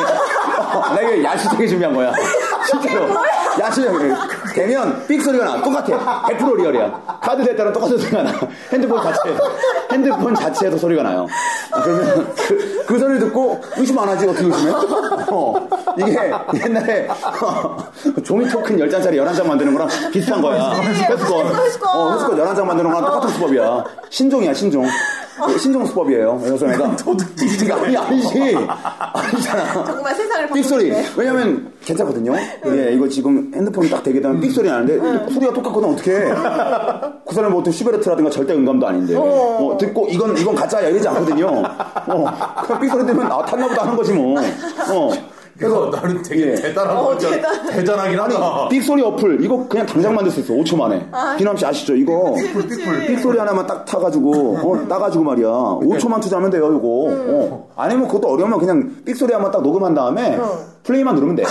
[0.78, 2.12] 어, 나 이거 야시적에 준비한 거야.
[2.68, 3.08] 진짜로
[3.60, 4.14] 야시적에
[4.54, 5.62] 되면 삑 소리가 나.
[5.62, 6.24] 똑같아.
[6.24, 7.20] 100% 리얼이야.
[7.22, 8.32] 카드 될 때랑 똑같은 소리가 나.
[8.72, 9.44] 핸드폰 자체에서
[9.92, 11.26] 핸드폰 자체에서 소리가 나요.
[11.72, 14.72] 아, 그러면 그, 그 소리 듣고 의심 안 하지 어떻게 의심해?
[15.32, 16.32] 어, 이게
[16.66, 17.08] 옛날에
[17.42, 17.78] 어,
[18.24, 20.72] 종이 토큰 10장짜리 11장 만드는 거랑 비슷한 거야.
[20.74, 21.56] 회수권.
[21.56, 21.90] 회수권.
[21.96, 23.84] 어, 회수권 11장 만드는 거랑 똑같은 수법이야.
[24.10, 24.86] 신종이야, 신종.
[25.60, 26.40] 신종 수법이에요.
[26.44, 26.96] 그래서 내가.
[26.96, 28.56] 도둑질이 아니, 아니지.
[29.14, 29.86] 아니잖아.
[29.86, 30.90] 정말 세상을 삑 소리.
[30.90, 31.14] 바꾸는데.
[31.18, 32.34] 왜냐면 괜찮거든요.
[32.68, 36.20] 예, 이거 지금 핸드폰 딱 대게 되면 삑 소리 나는데 소리가 똑같거든 어떡해.
[37.28, 39.16] 그 사람 뭐 어떤 슈베르트라든가 절대 음감도 아닌데.
[39.16, 41.48] 어, 듣고 이건 이건 가짜야 이러지 않거든요.
[41.48, 44.40] 어, 그냥 삑 소리 들으면 아 탔나보다 하는 거지 뭐.
[44.40, 45.37] 어.
[45.58, 46.56] 그래서 나는 되게 예.
[46.56, 47.30] 대단한 어, 거죠.
[47.30, 48.68] 대단- 대단하긴 하다.
[48.70, 51.06] 삑소리 어플 이거 그냥 당장 만들 수 있어 5초 만에.
[51.38, 51.96] 비남 씨 아시죠?
[51.96, 52.36] 이거.
[52.54, 52.84] 그치.
[53.08, 55.48] 삑소리 하나만 딱 타가지고 어, 따가지고 말이야.
[55.48, 57.08] 5초만 투자하면 돼요 이거.
[57.10, 57.70] 어.
[57.76, 60.38] 아니면 그것도 어려우면 그냥 삑소리 한번 딱 녹음한 다음에
[60.84, 61.44] 플레이만 누르면 돼.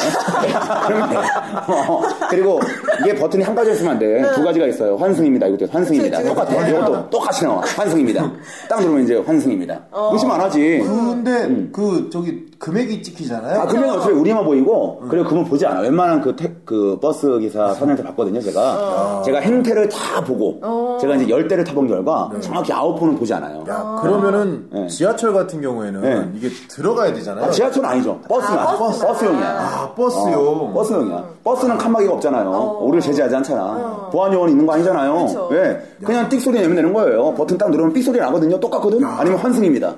[0.87, 1.17] 그러면 돼.
[1.17, 2.59] 어, 그리고
[3.01, 4.97] 이게 버튼이 한 가지 있으면 안돼두 가지가 있어요.
[4.97, 5.47] 환승입니다.
[5.49, 6.19] 이것도 환승입니다.
[6.19, 6.35] 그치, 그치.
[6.47, 6.69] 똑같아.
[6.69, 7.61] 이것도 똑같이 나와.
[7.61, 8.33] 환승입니다.
[8.69, 9.79] 딱 누르면 이제 환승입니다.
[10.13, 10.79] 의심 안 하지.
[10.83, 13.61] 근데 그 저기 금액이 찍히잖아요.
[13.61, 15.81] 아, 그러면 어차피 우리만 보이고, 그리고 그분 보지 않아.
[15.81, 19.23] 웬만한 그, 택, 그 버스 기사 사장한테 봤거든요, 제가.
[19.25, 23.65] 제가 행태를 다 보고, 제가 이제 열 대를 타본 결과, 정확히 아홉 분은 보지 않아요.
[23.69, 24.87] 야, 그러면은 네.
[24.89, 26.31] 지하철 같은 경우에는 네.
[26.37, 27.47] 이게 들어가야 되잖아요.
[27.47, 28.21] 아, 지하철은 아니죠.
[28.29, 28.61] 버스야.
[28.61, 29.07] 아, 버스.
[29.07, 29.47] 버스용이야.
[29.47, 30.39] 아, 버스요.
[30.39, 31.25] 어, 버스용이야.
[31.45, 32.79] 버스는 칸막이가 없잖아요.
[32.83, 34.09] 우리를 제재하지 않잖아.
[34.13, 35.27] 보안 요원 있는 거 아니잖아요.
[35.27, 35.49] 그쵸.
[35.51, 35.81] 왜?
[36.05, 37.35] 그냥 띡 소리 내면 되는 거예요.
[37.35, 38.59] 버튼 딱 누르면 삑 소리 나거든요.
[38.59, 39.05] 똑같거든?
[39.05, 39.89] 아니면 환승입니다.
[39.89, 39.95] 야,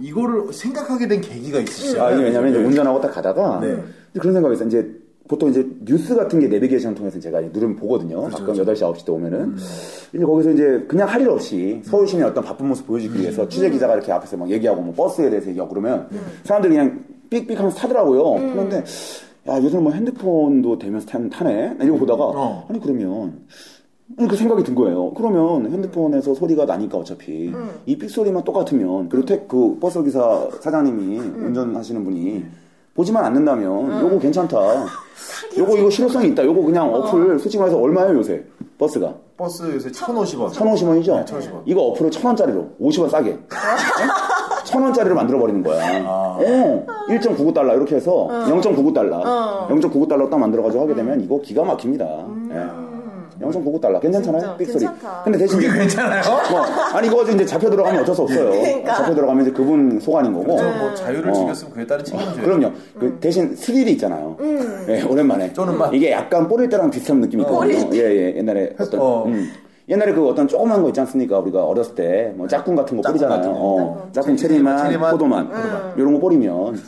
[0.00, 2.02] 이거를 생각하게 된 계기가 있으시죠.
[2.02, 3.76] 아, 이게 왜냐면 이제 운전하고 딱 가다가 네.
[4.18, 4.68] 그런 생각이 있어요.
[4.68, 4.90] 이제
[5.28, 8.22] 보통 이제 뉴스 같은 게 내비게이션 통해서 제가 누르면 보거든요.
[8.28, 9.54] 가끔 8시, 9시 때 오면은.
[10.12, 13.70] 이제 거기서 이제 그냥 할 일 없이 서울 시내 어떤 바쁜 모습 보여주기 위해서 취재
[13.70, 16.08] 기자가 이렇게 앞에서 막 얘기하고 뭐 버스에 대해서 얘기하고 그러면
[16.44, 18.52] 사람들이 그냥 삑삑 하면서 타더라고요.
[18.52, 18.82] 그런데
[19.48, 21.76] 야, 요즘 뭐 핸드폰도 대면서 탄, 타네?
[21.80, 22.66] 이러고 보다가 어.
[22.68, 23.32] 아니, 그러면 아니,
[24.18, 25.12] 그 생각이 든 거예요.
[25.14, 27.52] 그러면 핸드폰에서 소리가 나니까 어차피
[27.86, 32.44] 이 삑소리만 똑같으면 그리고 택, 그 버스 기사 사장님이 운전하시는 분이
[32.94, 34.58] 보지만 않는다면 요거 괜찮다.
[35.56, 36.44] 요거 이거 실효성이 있다.
[36.44, 38.44] 요거 그냥 어 플 솔직히 말해서 얼마예요 요새
[38.78, 39.14] 버스가?
[39.36, 40.50] 버스 요새 1,050원.
[40.50, 41.24] 1,050원이죠?
[41.24, 41.62] 1,050원.
[41.64, 43.38] 이거 어플을 1,000원짜리로 50원 싸게.
[44.64, 46.04] 1,000원짜리로 만들어버리는 거야.
[46.06, 49.22] 어, 1.99달러 이렇게 해서 0.99달러.
[49.68, 52.04] 0.99달러 딱 만들어가지고 하게 되면 이거 기가 막힙니다.
[52.52, 52.89] 예.
[53.40, 54.00] 0.99달러.
[54.00, 54.40] 괜찮잖아요?
[54.40, 54.84] 진짜 삑소리.
[54.84, 55.22] 괜찮다.
[55.24, 56.22] 근데 대신 그게 괜찮아요?
[56.50, 56.60] 뭐,
[56.94, 58.50] 아니 이거 이제 잡혀 들어가면 어쩔 수 없어요.
[58.50, 58.94] 그러니까.
[58.94, 60.56] 잡혀 들어가면 이제 그분 소관인 거고.
[60.56, 61.32] 저뭐 자유를 어.
[61.32, 62.42] 즐겼으면 그에 따른 책임져요.
[62.44, 62.72] 그럼요.
[62.98, 64.36] 그 대신 스릴이 있잖아요.
[64.88, 65.52] 예, 오랜만에.
[65.52, 65.92] 쪼는 맛.
[65.94, 67.90] 이게 약간 뽀릴 때랑 비슷한 느낌이 있거든요.
[67.94, 68.36] 예, 예.
[68.36, 69.24] 옛날에 어떤, 어.
[69.26, 69.50] 음.
[69.88, 71.38] 옛날에 그 어떤 조그만 거 있지 않습니까?
[71.40, 73.38] 우리가 어렸을 때, 뭐 짝꿍 같은 거 짝꿍 뿌리잖아요.
[73.38, 73.58] 같은 거.
[73.60, 75.50] 어, 짝꿍 체리만, 체리만, 포도만,
[75.96, 76.80] 이런 거 뿌리면,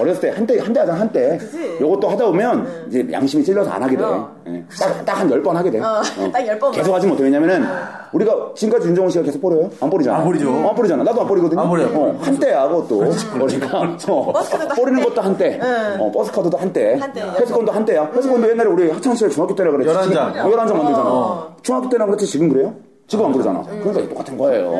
[0.00, 1.36] 어렸을 때, 한때, 한때 하자, 한때.
[1.38, 1.76] 그치.
[1.80, 4.02] 요것도 하다 보면, 이제 양심이 찔려서 안 하게 돼.
[4.04, 4.34] 어.
[4.48, 4.64] 예.
[4.78, 5.78] 딱, 딱한 열 번 하게 돼.
[5.80, 6.00] 어,
[6.32, 6.72] 딱열 번만.
[6.78, 7.22] 계속 하지 못해.
[7.24, 7.62] 왜냐면은,
[8.12, 9.70] 우리가 지금까지 윤정훈 씨가 계속 뿌려요?
[9.80, 10.18] 안 뿌리잖아.
[10.18, 10.50] 안 뿌리죠.
[10.50, 11.02] 어, 안 뿌리잖아.
[11.02, 11.60] 나도 안 뿌리거든요.
[11.60, 11.88] 안 뿌려요.
[11.94, 12.98] 어, 한때야, 그것도.
[13.34, 14.32] 그러니까, 어,
[14.74, 15.08] 뿌리는 한때.
[15.08, 15.60] 것도 한때.
[16.00, 16.98] 어, 버스카드도 한때.
[17.38, 18.10] 회수권도 한때야.
[18.14, 19.92] 회수권도 옛날에 우리 학창 시절 중학교 때라 그랬지.
[19.92, 20.02] 11장.
[20.04, 21.04] 지금- 어, 11장 만들잖아.
[21.04, 21.56] 어.
[21.62, 22.74] 중학교 때나 그랬지, 지금 그래요?
[23.08, 23.62] 지금 안 그러잖아.
[23.62, 24.70] 그러니까 똑같은 거예요.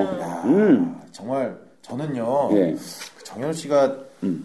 [0.46, 0.96] 음.
[1.12, 2.48] 정말 저는요.
[2.52, 2.74] 예.
[3.16, 3.92] 그 정현 씨가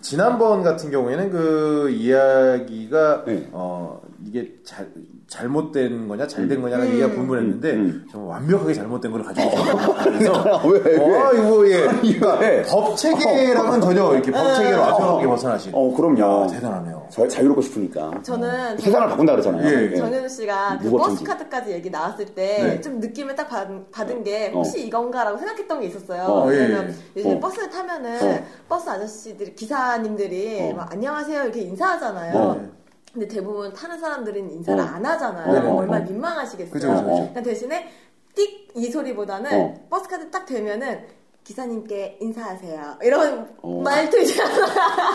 [0.01, 3.49] 지난번 같은 경우에는 그 이야기가 네.
[3.51, 4.87] 어 이게 잘
[5.27, 8.07] 잘못된 거냐 잘된 거냐가 얘기가 분분했는데 음.
[8.11, 9.95] 정말 완벽하게 잘못된 걸 가지고 있어요.
[10.03, 10.97] 그래서 왜, 왜?
[10.97, 12.61] 어 이거 예 그러니까 왜?
[12.63, 15.71] 법 체계랑은 전혀 이렇게 법 체계로 완벽하게 벗어나신.
[15.73, 16.43] 어, 그럼요.
[16.43, 17.07] 야, 대단하네요.
[17.09, 18.11] 자, 자유롭고 싶으니까.
[18.23, 19.67] 저는 세상을 바꾼다 그러잖아요.
[19.67, 19.95] 예, 예.
[19.95, 21.23] 정현우 씨가 그 무법정지.
[21.23, 22.81] 버스 카드까지 얘기 나왔을 때 네.
[22.81, 26.23] 좀 느낌을 딱 받은, 받은 게 혹시 이건가라고 생각했던 게 있었어요.
[26.23, 27.19] 어, 예, 왜냐면 예.
[27.19, 27.39] 요즘 어.
[27.39, 28.45] 버스를 타면은 어.
[28.69, 30.75] 버스 아저씨들이 기사님들이 어.
[30.75, 32.80] 막 안녕하세요 이렇게 인사하잖아요.
[33.11, 33.13] 어.
[33.13, 34.83] 근데 대부분 타는 사람들은 인사를 어.
[34.85, 35.69] 안 하잖아요.
[35.69, 36.07] 어, 어, 얼마나 어.
[36.07, 36.71] 민망하시겠어요.
[36.71, 37.05] 그죠, 그죠.
[37.05, 37.89] 그러니까 대신에
[38.35, 39.87] 띡 이 소리보다는 어.
[39.89, 41.05] 버스 카드 딱 되면은
[41.43, 42.79] 기사님께 인사하세요.
[43.03, 43.81] 이런 어.
[43.83, 44.65] 말도 있잖아요.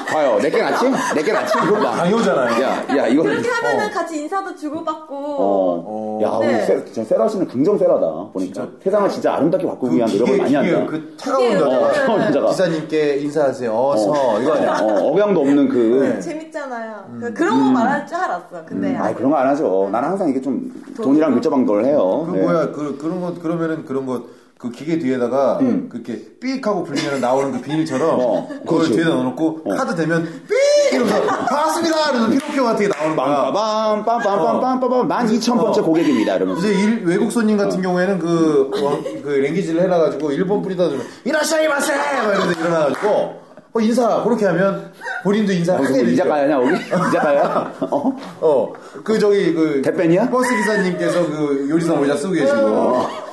[0.09, 0.39] 봐요.
[0.43, 0.85] 내게 낫지?
[1.15, 1.53] 내게 낫지?
[1.65, 1.91] 이거 봐.
[1.93, 2.62] 강요잖아요.
[2.65, 3.23] 야, 야, 이거.
[3.23, 3.91] 그렇게 하면은 어.
[3.93, 5.85] 같이 인사도 주고받고 어.
[5.87, 6.21] 어.
[6.23, 6.57] 야, 네.
[6.59, 8.01] 우리 세, 진짜 세라 씨는 긍정 세라다.
[8.33, 8.39] 보니까.
[8.55, 8.69] 진짜.
[8.83, 10.91] 세상을 진짜 아름답게 바꾸기 위한 노력을 많이 기계, 한다.
[10.91, 12.47] 그 차가운 기계, 여자 어, 차가운 여자가.
[12.49, 13.73] 기사님께 인사하세요.
[13.73, 14.79] 어서 이거 아니야.
[14.83, 15.77] 어, 억양도 없는 그.
[16.12, 16.21] 네.
[16.21, 17.19] 재밌잖아요.
[17.21, 18.65] 그- 그런 거 말할 줄 알았어.
[18.67, 19.89] 근데 아 그런 거 안 하죠.
[19.93, 22.27] 나는 항상 이게 좀 돈이랑 밀접한 걸 해요.
[22.29, 22.43] 그 네.
[22.43, 24.23] 뭐야 그 그런 거 그러면은 그런 거
[24.59, 25.59] 그 기계 뒤에다가
[25.90, 28.92] 그렇게 삑 하고 불리면 나오는 그 비닐처럼 어, 그걸 그렇지.
[28.95, 33.53] 뒤에다 넣어놓고 카드 대면 삑 이러면서 반갑습니다 이러면서 피노키오 같은 게 나오는 거야.
[33.53, 35.85] 빰빠밤 빰빰빰빰 빰빰 만 이천 번째 어.
[35.85, 36.37] 고객입니다.
[36.37, 36.61] 이러면서.
[36.66, 41.69] 이제 일- 외국 손님 같은 경우에는 그, 왕- 그 랭귀지를 해놔가지고 일본 뿌리다 주면 이라샤이
[41.69, 41.95] 마세!
[41.95, 43.46] 막 이러면서 일어나가지고
[43.77, 44.91] 어, 인사 그렇게 하면
[45.23, 46.12] 본인도 인사 하게 거기서 뭐 되죠.
[46.15, 46.77] 이자카야냐 우리?
[47.09, 47.75] 이자카야?
[47.91, 48.17] 어?
[48.41, 48.73] 어,
[49.05, 50.31] 그 저기 그 대변이야?
[50.31, 52.59] 버스 기사님께서 그 요리사 모자 쓰고 계시고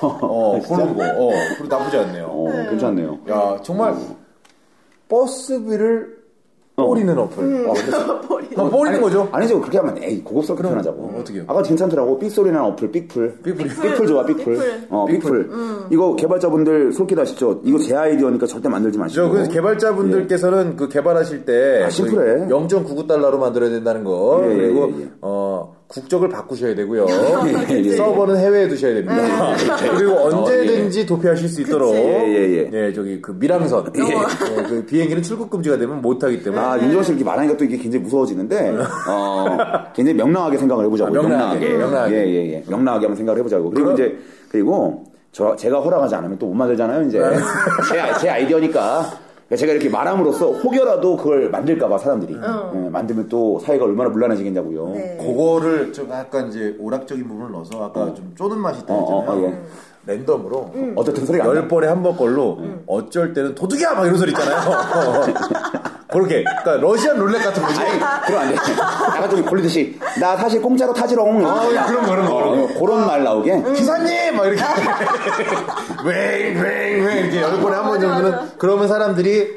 [0.02, 1.04] 어, 그런 거.
[1.04, 2.26] 어, 그리고 나쁘지 않네요.
[2.26, 3.20] 어, 괜찮네요.
[3.30, 3.96] 야, 정말
[5.08, 6.23] 버스비를
[6.76, 7.68] 뿌리는 어플.
[7.70, 7.74] 어,
[8.50, 9.28] 그럼 뿌리는 거죠?
[9.32, 9.60] 아니죠.
[9.60, 11.02] 그렇게 하면 에이 고급스럽게 표현하자고.
[11.02, 11.44] 어, 어떻게요?
[11.48, 12.18] 아까 괜찮더라고.
[12.18, 13.40] 삑소리나 어플 삑풀.
[13.44, 13.70] 삑풀이.
[13.70, 14.46] 삑풀 좋아 삑풀.
[14.46, 14.88] 삑풀.
[14.90, 15.50] 어 삑풀.
[15.92, 17.62] 이거 개발자분들 솔깃 하시죠?
[17.64, 19.28] 이거 제 아이디어니까 절대 만들지 마시고.
[19.28, 22.48] 저, 그 개발자분들께서는 그 개발하실 때 아, 심플해.
[22.48, 25.10] 0.99달러로 만들어야 된다는 거 예, 예, 그리고 예, 예.
[25.22, 27.06] 어 국적을 바꾸셔야 되고요.
[27.70, 27.96] 예, 예.
[27.96, 29.54] 서버는 해외에 두셔야 됩니다.
[29.96, 32.94] 그리고 언제든지 도피하실 수 있도록 예, 예, 예.
[32.94, 37.12] 저기 그 미랑선 예, 그 비행기는 출국 금지가 되면 못 하기 때문에 아, 윤정원 씨
[37.12, 38.76] 이렇게 말하니까 또 이게 굉장히 무서워지는데,
[39.08, 39.58] 어,
[39.94, 41.10] 굉장히 명랑하게 생각을 해보자고.
[41.10, 42.16] 아, 명랑하게, 명랑하게.
[42.16, 42.64] 예, 예, 예.
[42.68, 43.70] 명랑하게 한번 생각을 해보자고.
[43.70, 44.18] 그리고 그럼- 이제,
[44.50, 47.20] 그리고, 저, 제가 허락하지 않으면 또 못 만들잖아요, 이제.
[47.90, 49.23] 제, 제 아이디어니까.
[49.56, 52.36] 제가 이렇게 말함으로써 혹여라도 그걸 만들까봐 사람들이.
[52.36, 54.90] 예, 만들면 또 사회가 얼마나 문란해지겠냐고요.
[54.90, 55.18] 네.
[55.20, 59.46] 그거를 좀 약간 이제 오락적인 부분을 넣어서 아까 좀 쪼는 맛이 있다 어, 어, 했잖아요.
[59.46, 59.64] 어, 예.
[60.06, 61.46] 랜덤으로 어쨌든 소리가.
[61.46, 64.60] 열 번에 한 번 걸로 어쩔 때는 도둑이야 막 이런 소리 있잖아요.
[66.14, 67.80] 그렇게 그러니까 러시안 룰렛 같은 거지.
[68.28, 68.56] 그럼 안 돼.
[68.56, 71.46] 약간 좀 걸리듯이, 나 사실 공짜로 타지롱.
[71.46, 72.80] 아, 예, 그런 거, 그런 거, 그런 거.
[72.80, 73.64] 그런 말 나오게.
[73.74, 74.62] 기사님 막 이렇게
[76.04, 79.48] 웽웽웽 이렇게 열 번에 한 번 정도는 그러면 사람들이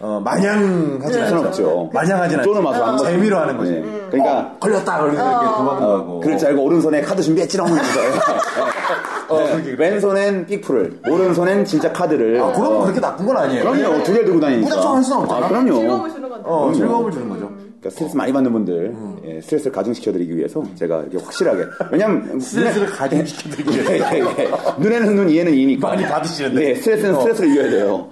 [0.00, 1.46] 어, 마냥 하진 그건 않죠.
[1.48, 1.90] 없죠.
[1.92, 2.54] 마냥 하진 않죠.
[2.54, 3.04] 하는 거지.
[3.04, 3.72] 재미로 하는 거지.
[3.72, 4.06] 네.
[4.10, 6.20] 그러니까, 걸렸다 그러면서 이렇게 도망도 어, 가고.
[6.20, 8.00] 그럴 줄 알고 오른손에 카드 준비했지롱 하면서.
[9.28, 9.50] 어, 네.
[9.52, 9.74] 그렇게.
[9.76, 12.40] 왼손엔 삑풀을, 오른손엔 진짜 카드를.
[12.40, 13.64] 아, 그럼 어, 그렇게 나쁜 건 아니에요.
[13.64, 14.02] 그럼요.
[14.04, 14.68] 두 개를 들고 다니니까.
[14.68, 15.46] 무작정 할 수는 없잖아.
[15.46, 15.95] 아, 그럼요.
[16.42, 16.48] 건데.
[16.50, 17.48] 어, 즐거움을 주는 거죠.
[17.48, 18.96] 그러니까 스트레스 많이 받는 분들,
[19.26, 21.64] 예, 스트레스를 가중시켜드리기 위해서 제가 이렇게 확실하게.
[21.92, 22.38] 왜냐면.
[22.40, 24.48] 스트레스를 가중시켜드리기 예, 예, 예.
[24.78, 25.88] 눈에는 눈, 이에는 이니까.
[25.88, 26.60] 많이 받으시는데.
[26.60, 27.18] 네, 스트레스는 어.
[27.20, 28.08] 스트레스를 이겨야 돼요.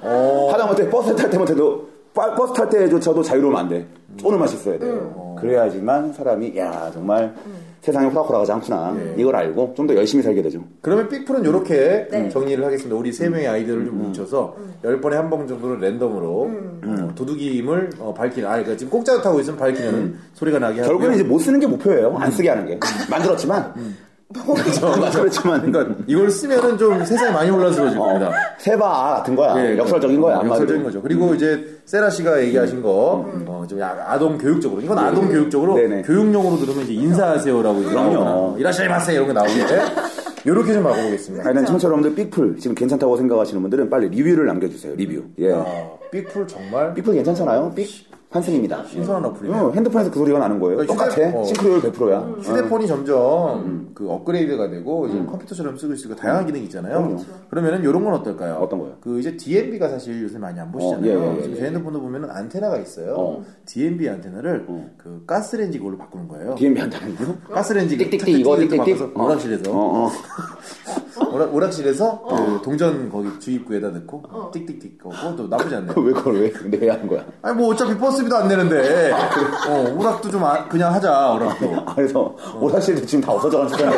[0.52, 3.87] 하다못해 버스 탈 때 못해도 빠- 버스 탈 때조차도 자유로우면 안 돼.
[4.16, 5.23] 쪼는 맛이 있어야 돼요.
[5.48, 7.35] 그래야지만 사람이, 야, 정말
[7.83, 8.96] 세상에 호락호락하지 않구나.
[9.16, 10.64] 이걸 알고 좀 더 열심히 살게 되죠.
[10.80, 12.28] 그러면 삑풀은 이렇게 네.
[12.30, 12.96] 정리를 하겠습니다.
[12.96, 16.50] 우리 세 명의 아이디어를 좀 뭉쳐서 열 번에 한 번 정도는 랜덤으로
[16.87, 18.48] 어, 도둑임을 어, 밝히는.
[18.48, 20.92] 아, 그러니까 지금 공짜로 타고 있으면 밝히는 소리가 나게 하고.
[20.92, 22.16] 결국은 이제 못 쓰는 게 목표예요.
[22.18, 22.78] 안 쓰게 하는 게.
[23.11, 23.74] 만들었지만.
[25.00, 25.62] 만들었지만.
[25.70, 28.30] 그러니까 이걸 쓰면은 좀 세상이 많이 혼란스러워질 어, 겁니다.
[28.58, 29.54] 세바 같은 거야.
[29.64, 30.38] 예, 역설적인 거야.
[30.38, 30.44] 어.
[30.46, 31.00] 역설적인 거죠.
[31.02, 34.80] 그리고 이제 세라 씨가 얘기하신 거, 어, 좀 야- 아동 교육적으로.
[34.80, 36.02] 이건 아동 교육적으로 네네.
[36.02, 38.24] 교육용으로 들으면 이제 인사하세요라고 그럼요.
[38.24, 39.82] 나오거나 이라시마세 이런 거 나오는데
[40.46, 41.44] 요렇게 좀 알아보겠습니다.
[41.44, 44.94] 하여튼 청취자 여러분들 삑풀 지금 괜찮다고 생각하시는 분들은 빨리 리뷰를 남겨주세요.
[44.96, 45.22] 리뷰.
[45.38, 45.52] 예.
[45.54, 45.64] 아,
[46.10, 47.72] 삑풀 정말 삑풀 괜찮잖아요.
[47.74, 47.88] 삑
[48.38, 48.84] 환승입니다.
[48.86, 49.56] 신선한 어플이네.
[49.56, 50.78] 어, 핸드폰에서 그 소리가 나는 거예요.
[50.78, 51.12] 그러니까 똑같아.
[51.28, 51.44] 휴대- 어.
[51.44, 52.18] 싱크로율 100%야.
[52.42, 57.16] 휴대폰이 점점 그 업그레이드가 되고 이제 컴퓨터처럼 쓰고 있으니까 다양한 기능이 있잖아요.
[57.48, 58.54] 그러면은 이런 건 어떨까요?
[58.56, 58.94] 어떤 거요?
[59.00, 61.06] 그 이제 DMB가 사실 요새 많이 안 보시잖아요.
[61.08, 63.14] 예, 예, 예, 지금 제 핸드폰도 보면은 안테나가 있어요.
[63.16, 63.44] 어.
[63.66, 64.66] DMB 안테나를
[64.98, 66.56] 그 가스레인지 걸로 바꾸는 거예요.
[66.56, 67.36] DMB 한다는데요?
[67.52, 69.16] 가스레인지 띡띡띡 이거 띡띡띡.
[69.16, 70.10] 오락실에서 어, 어.
[71.33, 74.22] 오락, 오락실에서 그 동전 거기 주입구에다 넣고
[74.53, 75.94] 띡띡띡 거고 또 나쁘지 않네요.
[75.96, 77.24] 왜 그걸 왜, 근데 왜 하는 거야?
[77.42, 79.12] 아니 뭐 어차피 버스비도 안 내는데
[79.68, 81.74] 어, 오락도 좀 아- 그냥 하자 오락도.
[81.87, 83.96] 아, 그래서 오락실도 지금 다 없어져가는 시간에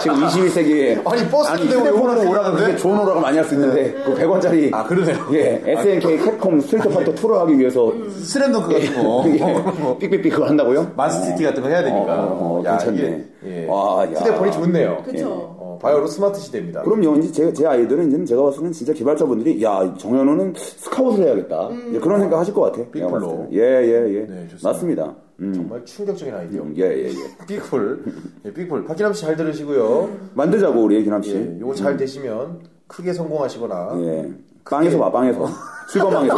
[0.00, 2.54] 지금 21세기에 아니, 버스 때문에 오락은?
[2.56, 5.16] 그렇게 좋은 오락을 많이 할 수 있는데 그 100원짜리 아 그러네요.
[5.32, 9.24] 예, SNK 캡콤 스트리트 파이터 2를 하기 위해서 슬램덩크 같은 거.
[9.26, 10.92] 예, 삑삑삑 그걸 한다고요?
[10.96, 12.14] 마스티티 같은 거 해야 되니까.
[12.22, 12.98] 어, 어, 야, 괜찮네.
[12.98, 13.24] 이게,
[13.62, 13.66] 예.
[13.68, 14.10] 와, 야.
[14.20, 15.02] 휴대폰이 좋네요.
[15.04, 15.28] 그쵸.
[15.28, 15.51] 어,
[15.82, 16.82] 바이오로 스마트 시대입니다.
[16.82, 17.16] 그럼요.
[17.18, 21.70] 이제 제, 제 아이들은 이제 제가 봤을 때는 진짜 개발자분들이 야 정현우는 스카웃을 해야겠다.
[21.90, 22.78] 이제 그런 생각 하실 것 같아.
[22.78, 23.48] 봤을 때는.
[23.52, 24.20] 예, 예, 예.
[24.26, 24.68] 네, 좋습니다.
[24.68, 25.14] 맞습니다.
[25.40, 25.52] 음.
[25.52, 26.64] 정말 충격적인 아이디어.
[26.76, 27.14] 예, 예, 예.
[27.48, 28.04] 삐쿨.
[28.44, 28.84] 예, 삑풀.
[28.84, 30.08] 박기남 씨 잘 들으시고요.
[30.34, 31.34] 만들자고 우리 기남 씨.
[31.34, 33.96] 예, 요거 잘 되시면 크게 성공하시거나.
[34.02, 34.30] 예.
[34.64, 35.48] 빵에서 봐, 빵에서.
[35.90, 36.36] 출범방에서.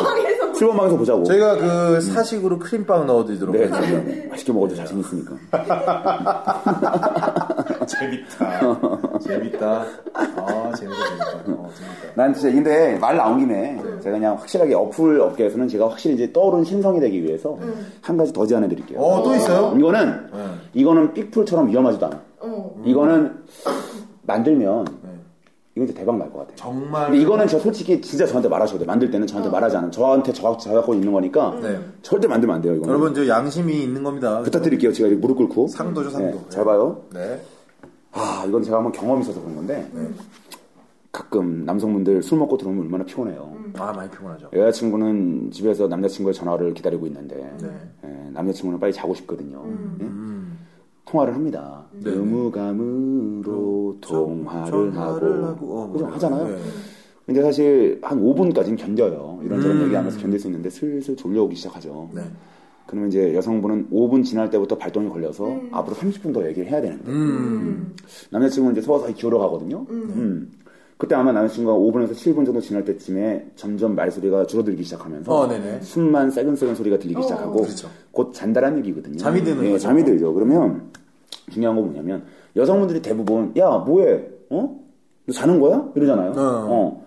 [0.55, 1.25] 출범방에서 보자고.
[1.25, 4.05] 저희가 그 사식으로 크림빵 넣어드리도록 네, 하겠습니다.
[4.11, 4.27] 네.
[4.31, 5.35] 맛있게 먹어도 자신 있으니까.
[7.87, 9.19] 재밌다.
[9.21, 9.85] 재밌다.
[10.15, 11.53] 아, 재밌다, 재밌다.
[11.53, 12.15] 어, 재밌다.
[12.15, 16.65] 난 진짜 근데 말 나온 김에 제가 그냥 확실하게 어플 업계에서는 제가 확실히 이제 떠오른
[16.65, 17.59] 신성이 되기 위해서
[18.03, 18.99] 한 가지 더 제안해 드릴게요.
[19.01, 19.75] 어, 또 있어요?
[19.77, 20.39] 이거는 네.
[20.75, 22.21] 이거는 삑풀처럼 위험하지도 않아.
[22.41, 22.83] 어.
[22.85, 23.33] 이거는
[24.23, 25.11] 만들면 네.
[25.77, 26.55] 이거 이제 대박 날 것 같아요.
[26.57, 27.07] 정말.
[27.07, 28.87] 근데 이거는 저 솔직히 진짜 저한테 말하셔도 돼요.
[28.87, 29.91] 만들 때는 저한테 말하지 않아요.
[29.91, 31.79] 저한테 저, 저 갖고 있는 거니까 네.
[32.03, 32.75] 절대 만들면 안 돼요.
[32.75, 32.89] 이거는.
[32.91, 34.41] 여러분, 저 양심이 있는 겁니다.
[34.43, 34.93] 부탁드릴게요.
[34.93, 35.67] 제가 이렇게 무릎 꿇고.
[35.69, 36.27] 상도죠, 상도.
[36.39, 37.03] 네, 잘 봐요.
[37.13, 37.41] 네.
[38.15, 39.87] 아, 이건 제가 한번 경험이 있어서 그런 건데
[41.13, 43.57] 가끔 남성분들 술 먹고 들어오면 얼마나 피곤해요.
[43.79, 44.51] 아, 많이 피곤하죠.
[44.53, 47.69] 여자친구는 집에서 남자친구의 전화를 기다리고 있는데 네.
[48.05, 49.63] 예, 남자친구는 빨리 자고 싶거든요.
[49.65, 50.05] 예?
[50.05, 50.59] 음.
[51.05, 51.85] 통화를 합니다.
[52.03, 56.05] 의무감으로 통화를 전화를 하고, 하고, 어, 그죠?
[56.07, 56.49] 뭐, 하잖아요.
[56.49, 56.59] 네.
[57.27, 59.41] 근데 사실 한 5분까지는 견뎌요.
[59.45, 59.85] 이런저런 음.
[59.85, 62.11] 얘기하면서 견딜 수 있는데 슬슬 졸려오기 시작하죠.
[62.85, 62.87] 네.
[62.87, 67.95] 그러면 이제 여성분은 5분 지날 때부터 발동이 걸려서 앞으로 30분 더 얘기를 해야 되는데 음.
[68.31, 69.87] 남자친구는 이제 서서히 기울어 가거든요.
[69.91, 70.53] 음.
[70.97, 75.81] 그때 아마 남자친구가 5분에서 7분 정도 지날 때쯤에 점점 말소리가 줄어들기 시작하면서 어, 네네.
[75.81, 77.89] 숨만 새근새근 소리가 들리기 시작하고 그렇죠.
[78.13, 79.17] 곧 잔다란 얘기거든요.
[79.17, 79.83] 잠이 드는 예, 거죠.
[79.83, 80.33] 잠이 들죠.
[80.33, 80.91] 그러면
[81.51, 84.25] 중요한 건 뭐냐면 여성분들이 대부분 야 뭐해?
[84.51, 84.81] 어?
[85.27, 85.91] 너 자는 거야?
[85.97, 86.31] 이러잖아요.
[86.31, 86.35] 어.
[86.37, 87.05] 어.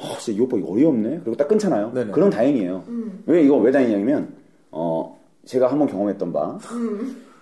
[0.00, 1.20] 아, 진짜 이 오빠 이거 어이없네.
[1.22, 1.92] 그리고 딱 끊잖아요.
[1.92, 2.12] 네네.
[2.12, 2.84] 그럼 다행이에요.
[3.26, 4.32] 왜 이거 왜 다행이냐면
[4.70, 5.17] 어
[5.48, 6.58] 제가 한번 경험했던 바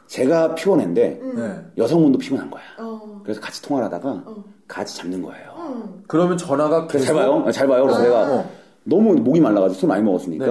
[0.07, 1.61] 제가 피곤한데 네.
[1.77, 2.63] 여성분도 피곤한 거야.
[2.79, 3.21] 어.
[3.25, 4.25] 그래서 같이 통화를 하다가
[4.69, 5.53] 같이 잠든 거예요.
[5.59, 6.05] 음.
[6.07, 7.51] 그러면 전화가 그래서 계속 잘 봐요.
[7.51, 7.83] 잘 봐요.
[7.83, 8.51] 그래서 내가 어.
[8.85, 10.47] 너무 목이 말라가지고 술 많이 먹었으니까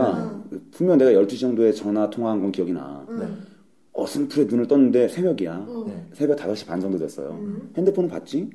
[0.49, 0.61] 네네.
[0.71, 3.05] 분명 내가 12시 정도에 전화 통화한 건 기억이 나.
[3.07, 3.25] 네.
[3.93, 5.65] 어슴푸레 눈을 떴는데 새벽이야.
[5.87, 6.05] 네.
[6.13, 7.39] 새벽 5시 반 정도 됐어요.
[7.77, 8.49] 핸드폰을 봤지?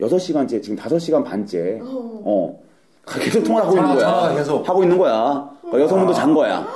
[0.00, 1.78] 6시간째, 지금 5시간 반째.
[1.80, 2.60] 어.
[3.20, 4.04] 계속 통화를 하고 있는 거야.
[4.04, 4.68] 전화가 계속.
[4.68, 5.50] 하고 있는 거야.
[5.60, 6.66] 그러니까 여성분도 잔 거야.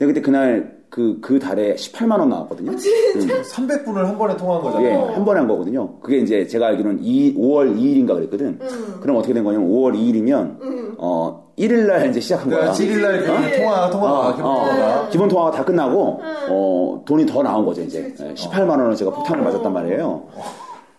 [0.00, 2.72] 내가 그때 그날 그, 그 달에 18만원 나왔거든요.
[2.72, 4.88] 300분을 한 번에 통화한 거잖아요.
[4.88, 5.98] 예, 한 번에 한 거거든요.
[6.00, 8.58] 그게 이제 제가 알기로는 2, 5월 2일인가 그랬거든.
[9.00, 12.72] 그럼 어떻게 된 거냐면 5월 2일이면, 어, 1일날 이제 시작한 거야.
[12.72, 15.08] 그러니까 7일날 그 통화, 통화가, 어, 기본 어, 통화가.
[15.10, 19.70] 기본 통화가 다 끝나고 어, 돈이 더 나온 거죠 이제 18만 원을 제가 폭탄을 맞았단
[19.72, 20.22] 말이에요.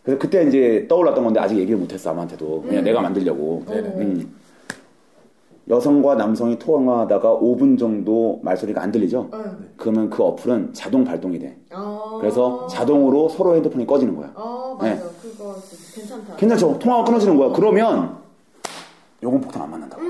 [0.03, 3.63] 그래서 그때 이제 떠올랐던 건데 아직 얘기를 못했어 아무한테도 그냥 내가 만들려고.
[5.71, 5.75] 음.
[5.75, 9.29] 여성과 남성이 통화하다가 5분 정도 말소리가 안 들리죠?
[9.77, 11.57] 그러면 그 어플은 자동 발동이 돼.
[11.73, 12.17] 어.
[12.19, 14.31] 그래서 자동으로 서로 핸드폰이 꺼지는 거야.
[14.35, 14.93] 어, 맞아.
[14.93, 15.01] 네.
[15.21, 15.55] 그거
[15.95, 16.35] 괜찮다.
[16.35, 16.77] 괜찮죠?
[16.79, 17.51] 통화가 끊어지는 거야.
[17.53, 18.17] 그러면
[19.23, 20.01] 요건 폭탄 안 맞는다고.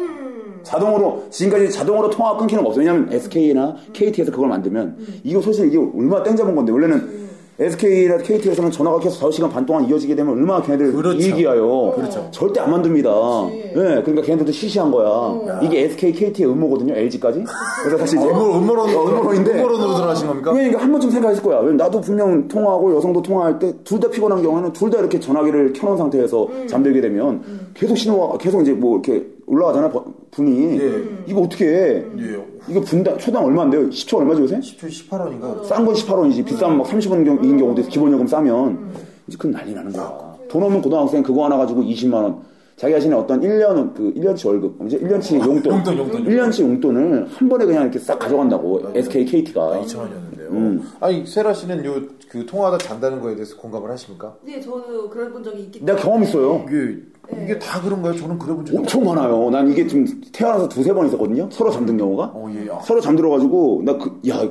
[0.63, 2.86] 자동으로 지금까지 자동으로 통화가 끊기는 거 없어요.
[2.86, 7.31] 왜냐면 SK나 KT에서 그걸 만들면 이거 사실 이게 얼마나 땡 잡은 건데 원래는
[7.62, 11.17] SK나 KT에서는 전화가 계속 5시간 반 동안 이어지게 되면 얼마나 걔네들 그렇죠.
[11.19, 11.91] 이익이야요.
[11.95, 12.28] 그렇죠.
[12.32, 13.10] 절대 안 만듭니다.
[13.52, 13.71] 예,
[14.02, 15.60] 그러니까 걔네들도 시시한 거야.
[15.62, 16.95] 이게 SK, KT의 음모거든요.
[16.95, 17.43] LG까지.
[17.84, 20.52] 그래서 사실 이제 음모론, 음모론, 어, 음모론인데 음모론으로 들어가신 겁니까?
[20.54, 21.58] 그러니까 한 번쯤 생각했을 거야.
[21.58, 25.74] 왜냐면 나도 분명 통화하고 여성도 통화할 때 둘 다 피곤한 경우에는 둘 다 이렇게 전화기를
[25.74, 27.43] 켜놓은 상태에서 잠들게 되면
[27.76, 31.04] 계속 신호가 계속 이제 뭐 이렇게 올라가잖아 버- 분이 예.
[31.28, 32.06] 이거 어떻게 해?
[32.18, 32.46] 예.
[32.70, 33.90] 이거 분당 초당 얼마인데요?
[33.90, 34.60] 10초 얼마죠 요새?
[34.60, 35.66] 10초 18원인가?
[35.66, 38.92] 싼 건 18원이지 비싸면 막 30원인 경우도 있어 기본 요금 싸면
[39.28, 40.36] 이제 그건 난리 나는 거야.
[40.50, 42.40] 돈 없는 고등학생 그거 하나 가지고 20만 원
[42.78, 47.50] 자기 자신의 어떤 1년 그 1년치 월급 이제 1년치 용돈 용돈, 용돈, 1년치 용돈을 한
[47.50, 50.50] 번에 그냥 이렇게 싹 가져간다고 SK, KT가 2,000원이었는데요.
[50.52, 50.90] 음.
[51.00, 54.36] 아니, 세라 씨는 요, 그 통화하다 잔다는 거에 대해서 공감을 하십니까?
[54.44, 56.66] 네, 저도 그래 본 적이 있기 내가 경험 있어요.
[56.68, 56.98] 이게,
[57.44, 58.15] 이게 다 그런 가요?
[58.15, 59.50] 저는 그래 본 적이 엄청 많아요.
[59.50, 61.48] 난 이게 지금 태어나서 두세 번 있었거든요.
[61.52, 62.32] 서로 잠든 경우가.
[62.34, 62.70] 어, 예.
[62.72, 64.41] 아, 서로 잠들어가지고, 나 그, 야,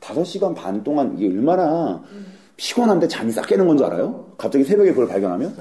[0.00, 2.02] 다섯 시간 반 동안 이게 얼마나
[2.56, 4.26] 피곤한데 잠이 싹 깨는 건 줄 알아요?
[4.38, 5.56] 갑자기 새벽에 그걸 발견하면?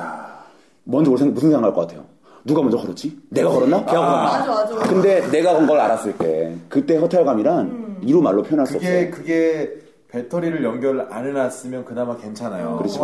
[0.84, 2.06] 먼저 뭘 생각- 무슨 생각할 것 같아요?
[2.44, 3.16] 누가 먼저 걸었지?
[3.30, 3.86] 내가 걸었나?
[3.86, 4.24] 걔가 걸었나?
[4.24, 4.76] 맞아, 맞아.
[4.90, 9.12] 근데 내가 건 걸 알았을 때, 그때 허탈감이란 이루 말로 표현할 수 없어요.
[9.12, 9.72] 그게
[10.12, 12.78] 배터리를 연결 안 해놨으면 그나마 괜찮아요.
[12.78, 13.00] 그렇죠.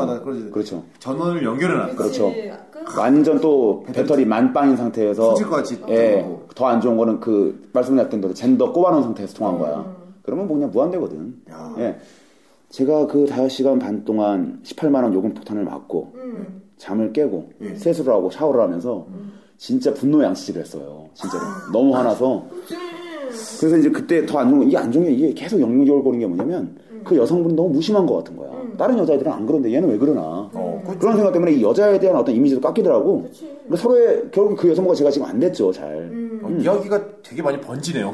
[0.51, 0.83] 그렇죠.
[0.99, 1.95] 전원을 연결해놨다.
[1.95, 2.33] 그렇죠.
[2.71, 6.25] 그, 완전 또 배터리 만빵인 상태에서 같이 예.
[6.55, 9.95] 더 안 좋은 거는 그 말씀드렸던 대로 젠더 꼽아놓은 상태에서 통한 거야.
[10.23, 11.33] 그러면 뭐 그냥 무한대거든.
[11.49, 11.75] 야.
[11.79, 11.97] 예.
[12.69, 16.13] 제가 그 5시간 반 동안 18만 원 요금 폭탄을 맞고
[16.77, 19.07] 잠을 깨고 세수를 하고 샤워를 하면서
[19.57, 21.07] 진짜 분노 양치질을 했어요.
[21.13, 21.43] 진짜로.
[21.71, 22.45] 너무 화나서.
[23.59, 26.25] 그래서 이제 그때 더 안 좋은 건, 이게 안 좋은 게 이게 계속 영영절거리는 게
[26.27, 28.49] 뭐냐면 그 여성분은 너무 무심한 것 같은 거야.
[28.77, 30.49] 다른 여자애들은 안 그런데 얘는 왜 그러나.
[30.53, 33.27] 어, 그, 그런 생각 때문에 이 여자에 대한 어떤 이미지도 깎이더라고.
[33.75, 36.09] 서로의 결국 그 여성과 제가 지금 안 됐죠, 잘.
[36.43, 38.11] 어, 이야기가 되게 많이 번지네요.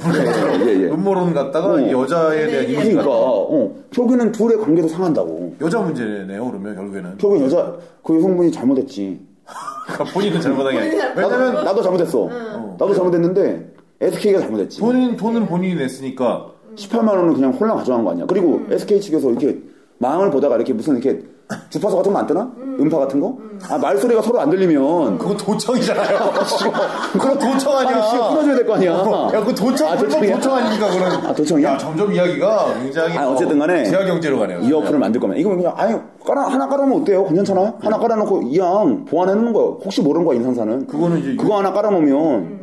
[0.65, 0.89] 예, 예.
[0.89, 1.79] 음모론 갖다가 어.
[1.79, 5.55] 이 여자에 대한 이미지가 그러니까 어, 결국에는 둘의 관계도 상한다고.
[5.61, 6.45] 여자 문제네요.
[6.45, 9.19] 그러면 결국에는 결국엔 여자 그 여성분이 잘못했지.
[10.13, 12.29] 본인은 잘못한 게 나도, 왜냐면 나도 잘못했어.
[12.79, 14.79] 나도 잘못했는데 SK가 잘못했지.
[14.79, 18.25] 돈 돈은 본인이 냈으니까 18만 원은 그냥 홀랑 가져간 거 아니야.
[18.27, 19.57] 그리고 SK 측에서 이렇게
[19.99, 21.21] 망을 보다가 이렇게 무슨 이렇게
[21.69, 22.51] 주파수 같은 거 안 뜨나?
[22.79, 23.37] 음 파 같은 거?
[23.69, 26.31] 아 말소리가 서로 안 들리면 그건 도청이잖아요.
[27.13, 27.95] 그건 도청 아니야.
[27.97, 28.91] 아니, 씨, 끊어줘야 될 거 아니야.
[28.91, 30.35] 야, 그 도청, 아, 도청이야?
[30.35, 31.11] 도청 아닙니까, 그런.
[31.25, 31.73] 아, 도청이야?
[31.73, 33.17] 야, 점점 이야기가 굉장히.
[33.17, 34.59] 아, 어쨌든 간에 지하 경제로 가네요.
[34.61, 37.25] 이 어플을 만들 거면 이거 그냥 아니 깔아 하나 깔아놓으면 어때요?
[37.25, 37.73] 괜찮잖아요.
[37.79, 39.65] 하나 깔아놓고 이왕 보완해 놓는 거야.
[39.83, 40.87] 혹시 모르는 거야 인상사는.
[40.87, 42.62] 그거는 이제 그거 하나 깔아놓으면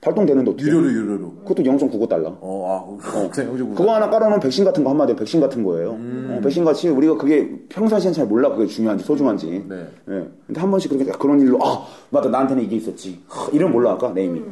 [0.00, 0.66] 발동되는데 어떻게?
[0.70, 1.34] 유료로, 유료로.
[1.44, 2.36] 그것도 0.99달러.
[2.40, 5.92] 어, 아, 어, 어, 그거 하나 깔아놓으면 백신 같은 거 한마디로 백신 같은 거예요.
[5.92, 6.36] 음.
[6.36, 9.64] 어, 백신 같이 우리가 그게 평상시엔 잘 몰라 그게 중요한지 소중한지.
[9.68, 9.86] 네.
[10.08, 10.28] 예.
[10.46, 13.20] 근데 한 번씩 그렇게 그런 일로 아 맞다 나한테는 이게 있었지.
[13.26, 14.40] 하, 이런 몰라 아까 네임이.
[14.40, 14.44] 어.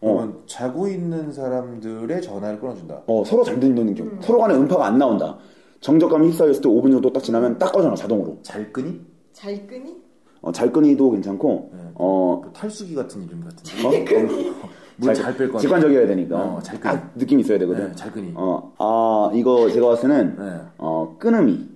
[0.00, 3.02] 그러면 자고 있는 사람들의 전화를 끊어준다.
[3.06, 4.10] 어, 서로 잘 듣는 경우.
[4.20, 5.38] 서로 간에 음파가 안 나온다.
[5.80, 8.38] 정적감이 휩싸였을 때 5분 정도 딱 지나면 딱 꺼져나 자동으로.
[8.42, 9.00] 잘 끄니?
[9.32, 9.96] 잘 끄니?
[10.40, 14.16] 어, 잘 끄니도 괜찮고 어, 그 탈수기 같은 이름 같은데.
[14.16, 14.24] 어?
[14.96, 15.62] 물잘 뺄 거니.
[15.62, 16.36] 직관적이어야 되니까.
[16.36, 16.94] 어, 잘 끄니.
[16.94, 17.88] 딱 느낌이 있어야 되거든.
[17.88, 18.32] 네, 잘 끄니.
[18.34, 20.60] 어, 아, 이거 제가 봤을 때는, 네.
[20.78, 21.68] 어, 끊음이.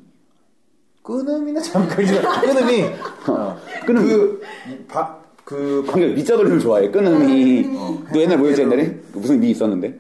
[1.03, 2.85] 끊음이나 잠깐이나 끊음이.
[3.29, 3.57] 어.
[3.87, 4.07] 끊음.
[4.07, 6.91] 그, 이 바, 그, 방금 밑자 돌림을 좋아해.
[6.91, 7.65] 끊음이.
[7.77, 8.03] 어.
[8.13, 9.01] 너 옛날 뭐였지, 옛날에?
[9.13, 9.99] 그 무슨 미 있었는데?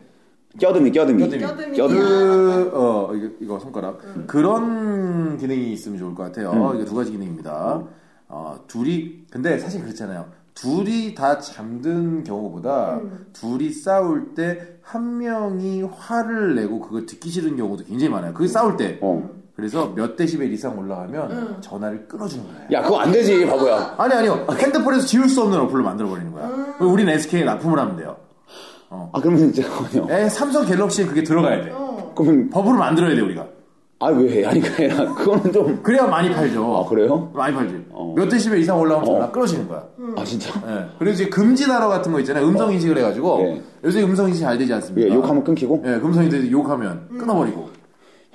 [0.60, 1.22] 껴듬이, 껴듬이.
[1.22, 1.76] 껴듬이.
[1.76, 1.98] 껴듬이.
[2.00, 4.00] 그, 어, 이거, 이거 손가락.
[4.26, 6.50] 그런 기능이 있으면 좋을 것 같아요.
[6.52, 6.76] 음.
[6.76, 7.82] 이게 두 가지 기능입니다.
[8.28, 10.26] 어, 둘이, 근데 사실 그렇잖아요.
[10.60, 13.00] 둘이 다 잠든 경우보다
[13.32, 18.32] 둘이 싸울 때 한 명이 화를 내고 그걸 듣기 싫은 경우도 굉장히 많아요.
[18.32, 18.98] 그게 싸울 때.
[19.02, 19.28] 어.
[19.54, 22.60] 그래서 몇 데시벨 이상 올라가면 전화를 끊어주는 거예요.
[22.72, 23.96] 야, 그거 안 되지, 바보야.
[23.98, 24.46] 아니 아니요.
[24.50, 26.48] 핸드폰에서 지울 수 없는 어플로 만들어 버리는 거야.
[26.78, 28.16] 그럼 우린 SK에 납품을 하면 돼요.
[28.88, 30.06] 아, 그러면 이제, 잠깐만요.
[30.14, 31.72] 에, 삼성 갤럭시에 그게 들어가야 돼.
[32.16, 33.46] 그러면, 법으로 만들어야 돼 우리가.
[34.00, 34.44] 아, 왜 해?
[34.46, 35.80] 아니, 아니라, 그거는 좀.
[35.82, 36.76] 그래야 많이 팔죠.
[36.76, 37.30] 아, 그래요?
[37.34, 37.86] 많이 팔지.
[37.90, 38.14] 어.
[38.16, 39.30] 몇 데시벨 이상 올라오면 전화 어.
[39.32, 39.82] 끊어지는 거야.
[40.16, 40.52] 아, 진짜?
[40.68, 40.86] 예.
[41.00, 42.46] 그리고 이제 금지 단어 같은 거 있잖아요.
[42.46, 43.62] 음성 인식을 해가지고 예.
[43.84, 45.12] 요새 음성 인식 잘 되지 예, 않습니까?
[45.14, 45.82] 욕하면 끊기고?
[45.84, 47.70] 예, 음성 인식 욕하면 끊어버리고.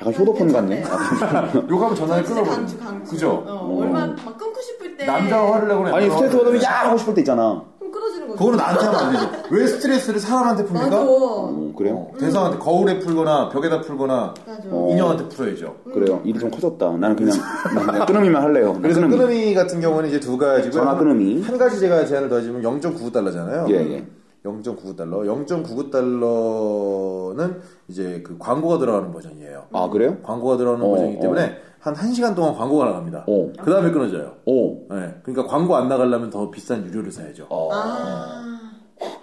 [0.01, 0.83] 약간 효도폰 같네.
[1.69, 2.55] 욕하면 전화를 끊어버리고.
[2.55, 3.11] 강추 강추.
[3.11, 3.43] 그죠?
[3.47, 5.05] 어, 얼마 막 끊고 싶을 때.
[5.05, 6.63] 남자가 화를 내거나 아니, 스트레스 받으면.
[6.63, 6.69] 야!
[6.87, 7.63] 하고 싶을 때 있잖아.
[7.93, 8.37] 끊어지는 거지.
[8.39, 9.43] 그거는 나한테 하면 안 되지.
[9.51, 10.73] 왜 스트레스를 사람한테 풉니까?
[10.73, 11.01] 맞아.
[11.01, 11.95] 어, 그래요?
[11.95, 14.61] 어, 대상한테 거울에 풀거나 벽에다 풀거나 맞아.
[14.69, 14.89] 어.
[14.91, 15.75] 인형한테 풀어야죠.
[15.93, 16.21] 그래요.
[16.25, 16.91] 일이 좀 커졌다.
[16.97, 17.37] 나는 그냥,
[17.69, 18.77] 그냥 끊음이만 할래요.
[18.81, 19.17] 그래서 끊음이.
[19.17, 20.71] 끊음이 같은 경우는 이제 두 가지고요.
[20.71, 21.41] 전화 끊음이.
[21.43, 23.69] 한 가지 제가 제안을 더해주면 0.99달러잖아요.
[23.69, 24.05] 예, 예.
[24.45, 25.45] 0.99달러.
[25.47, 29.63] 0.99달러는 이제 그 광고가 들어가는 버전이에요.
[29.71, 30.17] 아, 그래요?
[30.23, 31.21] 광고가 들어가는 어, 버전이기 어.
[31.21, 33.25] 때문에 한 1시간 동안 광고가 나갑니다.
[33.27, 33.49] 어.
[33.63, 34.33] 그 다음에 끊어져요.
[34.45, 34.87] 오.
[34.93, 37.47] 네, 그러니까 광고 안 나가려면 더 비싼 유료를 사야죠.
[37.49, 37.69] 어.
[37.71, 38.49] 아.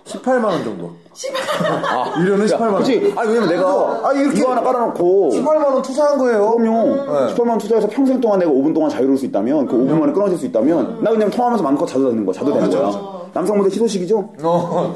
[0.05, 0.91] 18만 원 정도.
[1.89, 2.79] 아, 유료는 18만 원.
[2.79, 3.15] 그치.
[3.17, 6.51] 아니, 왜냐면 내가, 아, 이렇게- 이거 하나 깔아놓고, 18만 원 투자한 거예요.
[6.57, 6.97] 그럼요.
[6.97, 7.03] 네.
[7.35, 10.37] 18만 원 투자해서 평생 동안 내가 5분 동안 자유로울 수 있다면, 그 5분 만에 끊어질
[10.37, 12.35] 수 있다면, 나 그냥 통화하면서 마음껏 자도 되는 거야.
[12.35, 13.21] 자도 되는 그렇죠, 거야.
[13.33, 14.33] 남성분들 희소식이죠?
[14.43, 14.95] 어,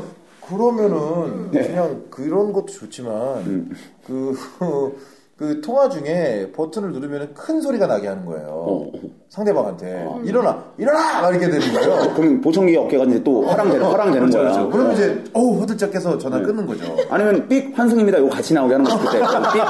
[0.48, 1.62] 그러면은 네.
[1.66, 3.14] 그냥 그런 것도 좋지만
[3.46, 3.70] 음.
[4.06, 4.36] 그,
[5.36, 8.46] 그 통화 중에 버튼을 누르면 큰 소리가 나게 하는 거예요.
[8.50, 8.92] 어.
[9.30, 12.14] 상대방한테 일어나 일어나 막 이렇게 되는 거예요.
[12.14, 14.52] 그럼 보청기 업계가 이제 또 활황되는, 활황되는 그렇죠, 거야.
[14.52, 14.70] 그렇죠.
[14.70, 14.94] 그러면 어.
[14.94, 16.44] 이제 어우 허들짝 깨서 전화 네.
[16.44, 16.84] 끊는 거죠.
[17.10, 18.18] 아니면 삑 환승입니다.
[18.18, 19.18] 이거 같이 나오게 하는 거 싶을 때.
[19.18, 19.60] 삑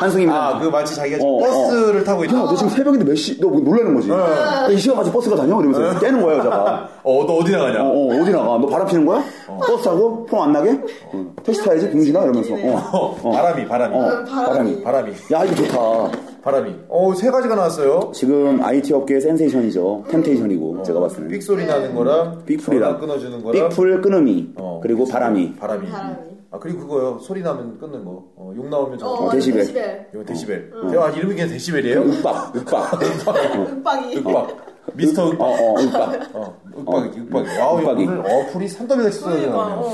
[0.00, 0.48] 환승입니다.
[0.48, 2.38] 아, 그 마치 자기가 어, 버스를 타고 야, 있다.
[2.38, 3.38] 너 지금 새벽인데 몇 시?
[3.38, 4.10] 너 뭐 놀라는 거지?
[4.10, 5.60] 야, 이 시간까지 버스가 다녀?
[5.60, 6.88] 이러면서 깨는 거야, 여자가.
[7.02, 7.82] 어, 너 어디 나가냐?
[7.82, 8.44] 어, 어, 어디 나가?
[8.56, 9.22] 너 바람 피는 거야?
[9.58, 10.24] 버스 타고?
[10.26, 10.70] 폰 안 나게?
[11.12, 12.22] 어, 택시 타야지, 공진아?
[12.24, 12.54] 이러면서.
[12.54, 13.94] 어, 어, 바람이, 바람이.
[13.96, 14.82] 어, 바람이.
[14.82, 15.12] 바람이.
[15.32, 16.10] 야, 이거 좋다.
[16.42, 16.74] 바람이.
[16.88, 18.10] 어, 세 가지가 나왔어요.
[18.14, 20.04] 지금 IT 업계의 센세이션이죠.
[20.08, 21.30] temptation이고, 제가 봤을 때는.
[21.30, 22.90] 삑 소리 나는 거랑 삑풀이랑.
[22.92, 24.52] 전화 끊어주는 거랑 삑풀 끊음이.
[24.56, 25.56] 어, 그리고 바람이.
[25.56, 25.88] 바람이.
[25.90, 26.14] 바람이.
[26.52, 27.18] 아 그리고 그거요.
[27.20, 28.24] 소리 나면 끊는 거.
[28.34, 29.06] 어, 욕 나오면 저.
[29.06, 29.60] 어, 어, 데시벨.
[29.60, 30.08] 데시벨.
[30.12, 30.72] 이거 데시벨.
[30.98, 32.00] 아 이름이 그냥 데시벨이에요?
[32.00, 33.00] 윽박, 윽박.
[33.70, 34.16] 윽박이.
[34.16, 34.69] 윽박.
[34.94, 35.46] 미스터 어, 윽박.
[35.48, 36.30] 어, 윽박.
[36.34, 37.58] 어, 윽박이, 윽박이.
[37.58, 38.04] 와우, 윽박이.
[38.06, 38.68] 오늘 어플이.
[38.68, 39.50] 쏟아지네요.
[39.54, 39.92] 어.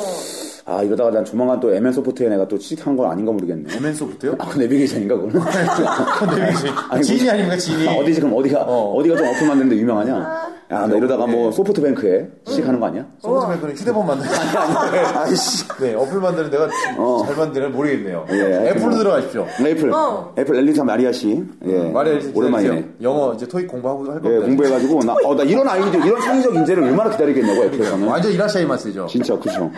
[0.69, 3.77] 아, 이러다가 난 조만간 또 MN 소프트에 내가 또 취직한 건 아닌가 모르겠네.
[3.77, 4.35] MN 소프트요?
[4.39, 5.41] 아, 그 내비게이션인가, 그거는?
[6.37, 6.75] 내비게이션.
[6.91, 7.89] 아니, 지인이 뭐- 아닙니까, 지인이?
[7.89, 8.97] 아, 어디지, 그럼 어디가, 어.
[8.97, 9.03] 어.
[9.03, 10.47] 디가 좀 어플 만드는데 유명하냐?
[10.68, 11.52] 야, 나 이러다가 뭐 네.
[11.57, 13.07] 소프트뱅크에 취직하는 거 아니야?
[13.20, 14.31] 소프트뱅크는 휴대폰 만드는.
[15.16, 15.68] 아이씨.
[15.81, 17.22] 네, 어플 만드는 데가 어.
[17.24, 18.26] 잘 만드는 모르겠네요.
[18.31, 18.98] 예, 하여튼 애플로 뭐.
[18.98, 19.46] 들어가십시오.
[19.64, 19.92] 애플.
[19.92, 20.35] 어.
[20.37, 21.44] 애플 엘리사 마리아 씨.
[21.66, 21.90] 예.
[21.90, 22.37] 말해 주세요.
[22.37, 22.88] 오랜만이네.
[23.02, 24.46] 영어 이제 토익 공부하고 할 예, 겁니다.
[24.46, 28.09] 공부해가지고, 나, 어, 나 이런 아이디어, 이런 창의적 인재를 얼마나 기다리겠냐고, 애플에서는.
[28.09, 29.07] 완전 이라샤이만 쓰죠.
[29.07, 29.70] 진짜, 그죠.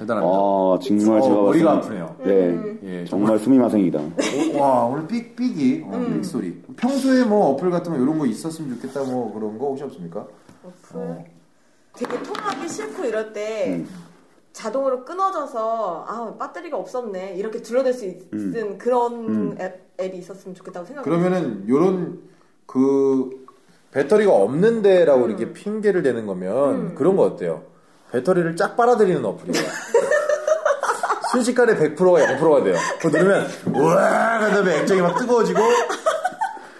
[0.00, 0.36] 대단합니다.
[0.36, 2.16] 아, 정말 어, 제가 봤을 머리가 아프네요.
[2.26, 2.58] 예.
[2.84, 4.00] 예, 정말 수미마생이다.
[4.00, 6.60] 오, 와 오늘 삑 삑이 어, 삑 소리.
[6.76, 10.26] 평소에 뭐 어플 같은 거 이런 거 있었으면 좋겠다 뭐 그런 거 혹시 없습니까?
[10.94, 11.24] 어.
[11.94, 13.88] 되게 통화하기 싫고 이럴 때 음.
[14.52, 21.04] 자동으로 끊어져서 아 배터리가 없었네 이렇게 둘러댈 수 있는 그런 앱, 앱이 있었으면 좋겠다고 생각해요.
[21.04, 22.20] 그러면은 요런
[22.66, 23.46] 그
[23.92, 27.64] 배터리가 없는데라고 이렇게 핑계를 대는 거면 그런 거 어때요?
[28.10, 29.66] 배터리를 쫙 빨아들이는 어플이에요.
[31.32, 32.76] 순식간에 100%가 0%가 돼요.
[33.00, 35.60] 그거 누르면 우와 그 다음에 액정이 막 뜨거워지고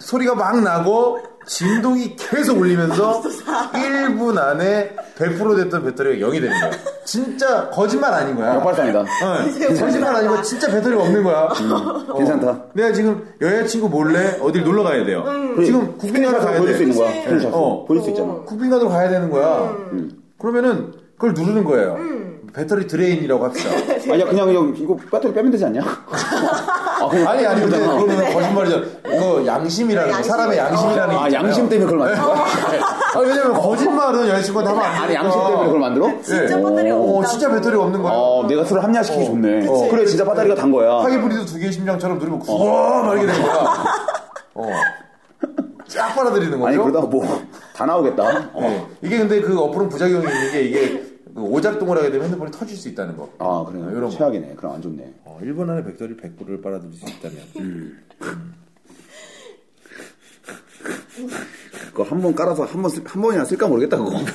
[0.03, 3.21] 소리가 막 나고 진동이 계속 울리면서
[3.73, 6.71] 1분 안에 100% 됐던 배터리가 0이 되는 거야.
[7.05, 8.55] 진짜 거짓말 아닌 거야.
[8.55, 9.03] 역발상이다.
[9.03, 11.49] 네, 거짓말 아니고 진짜 배터리가 없는 거야.
[11.49, 12.17] 어.
[12.17, 12.63] 괜찮다.
[12.73, 15.23] 내가 지금 여자친구 몰래 어딜 놀러 가야 돼요.
[15.65, 16.83] 지금 국빈관 가야 보여줄 수 돼.
[16.85, 17.23] 있는 거야.
[17.25, 17.51] 편의점.
[17.53, 17.85] 어.
[17.85, 18.33] 보여줄 수 있잖아.
[18.45, 19.75] 국빈관으로 가야 되는 거야.
[20.39, 21.97] 그러면은 그걸 누르는 거예요.
[22.53, 23.71] battery drain이라고 합시다.
[24.13, 25.81] 아니야, 그냥, 그냥, 이거 배터리 빼면 되지 않냐?
[27.03, 28.01] 아, 그냥 아니 아니 근데 그러잖아.
[28.01, 28.83] 그러면 거짓말이죠.
[29.07, 30.31] 이거 양심이라는 거, 양심.
[30.31, 31.47] 사람의 양심이라는 게 아, 있잖아요.
[31.47, 32.23] 양심 때문에 그걸 거야?
[33.15, 35.03] 아 왜냐면 거짓말은 여자친구한테 하면 안 되니까.
[35.03, 36.07] 아니, 양심 때문에 그걸 만들어?
[36.23, 36.63] 진짜 네.
[36.63, 37.25] 배터리가 어, 없다고.
[37.27, 38.13] 진짜 배터리가 없는 거야.
[38.13, 39.67] 어, 내가 술을 합리화시키기 좋네.
[39.67, 39.87] 어.
[39.89, 41.03] 그래, 진짜 배터리가 단 거야.
[41.03, 43.83] 하이브리드 두개 심장처럼 누르면 구워 막 이렇게 되는 거야.
[44.55, 44.69] 어.
[45.87, 46.67] 쫙 빨아들이는 거죠.
[46.67, 47.23] 아니, 그러다가 뭐,
[47.75, 48.23] 다 나오겠다.
[48.53, 48.61] 어.
[48.61, 48.85] 네.
[49.03, 51.03] 이게 근데 그 어플은 부작용이 있는 게 이게
[51.35, 53.27] 그 오작동을 하게 되면 핸드폰이 터질 수 있다는 거.
[53.39, 53.79] 아, 그래.
[53.91, 54.09] 이런 거.
[54.09, 54.53] 최악이네.
[54.57, 55.13] 그럼 안 좋네.
[55.33, 57.39] 어, 1분 안에 백돌이 100불을 빨아들일 수 있다면.
[57.57, 58.03] 음.
[61.91, 64.11] 그거 한 번 깔아서 한 번, 쓸- 한 번이나 쓸까 모르겠다, 그거.
[64.17, 64.25] 한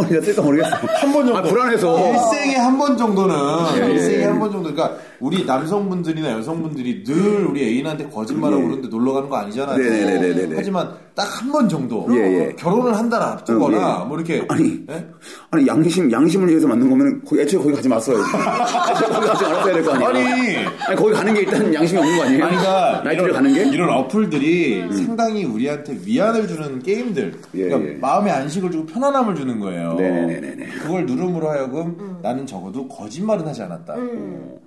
[0.00, 0.76] 번이나 쓸까 모르겠어.
[0.76, 1.36] 한 번 정도.
[1.36, 2.12] 아, 불안해서.
[2.12, 3.34] 일생에 한 번 정도는
[3.76, 8.66] 예, 일생에 한 번 정도 그러니까 우리 남성분들이나 여성분들이 늘 우리 애인한테 거짓말하고 예.
[8.66, 9.76] 그러는데 놀러 가는 거 아니잖아요.
[9.76, 10.54] 네네네네네.
[10.56, 12.16] 하지만 딱 한 번 정도 예,
[12.50, 12.52] 예.
[12.56, 14.06] 결혼을 한 달 앞두거나 어, 예.
[14.06, 15.06] 뭐 이렇게 아니, 예?
[15.50, 19.92] 아니 양심 양심을 위해서 만든 거면 거기 애초에 거기 가지 거기 가지 말았어야 될 거
[19.92, 20.08] 아니에요.
[20.08, 20.56] 아니.
[20.86, 22.44] 아니 거기 가는 게 일단 양심이 없는 거 아니에요?
[22.44, 23.64] 아니, 그러니까 나이트를 가는 게?
[23.68, 27.94] 이런 어플들이 상당히 우리한테 위안을 주는 게임들 예, 그러니까 예.
[27.96, 30.66] 마음의 안식을 주고 편안함을 주는 거예요 네네네네.
[30.82, 33.96] 그걸 누름으로 하여금 나는 적어도 거짓말은 하지 않았다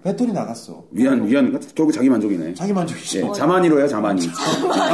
[0.03, 2.53] 배터리 나 갔어 위안 위안 저기 자기 만족이네.
[2.53, 4.21] 자기 만족이죠 예, 자만이로 해요 자만이.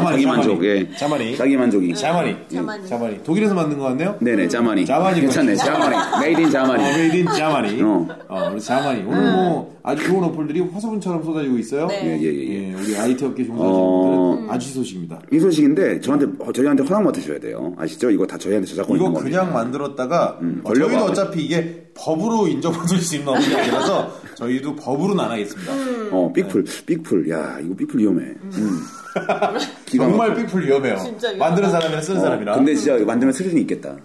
[0.06, 0.64] 자기 만족.
[0.66, 0.90] 예.
[0.98, 1.38] 자만이.
[1.38, 1.94] 자기 만족이.
[1.96, 2.88] 자마니 자마니.
[2.88, 4.86] 자만이 독일에서 만든 거 같네요 네네 자만이.
[4.86, 5.56] 자만이 괜찮네.
[5.56, 5.96] 자만이.
[6.22, 6.84] made in 자만이.
[6.84, 7.82] 어, made in 자만이.
[7.82, 8.08] 어.
[8.28, 8.50] 어.
[8.54, 9.04] 우리 자만이.
[9.04, 11.88] 오늘 뭐 아주 좋은 어플들이 화수분처럼 쏟아지고 있어요.
[11.88, 12.06] 네.
[12.06, 12.70] 예, 예, 예.
[12.70, 14.32] 예, 우리 IT 업계 종사하시는 어.
[14.36, 15.20] 분들은 아주 희소식입니다.
[15.32, 17.74] 이 소식인데 저한테 어, 저희한테 허락 맡으셔야 돼요.
[17.78, 18.10] 아시죠?
[18.10, 19.12] 이거 다 저희한테 저작권 이거.
[19.14, 20.92] 그냥 만들었다가 어, 걸려봐.
[20.92, 25.72] 저희도 어차피 이게 법으로 인정받을 수 있는 어플이 아니라서 저희도 법으로는 안 하겠습니다.
[26.12, 28.24] 어 삑풀 삑풀 야 이거 삑풀 위험해.
[28.24, 28.80] 음.
[29.86, 30.36] 기가 정말.
[30.36, 30.98] 삐풀 위험해요.
[30.98, 31.38] 진짜 위험하다.
[31.50, 32.56] 만드는 사람이랑 쓰는 어, 사람이랑.
[32.58, 33.96] 근데 진짜 만들면 스릴이 있겠다.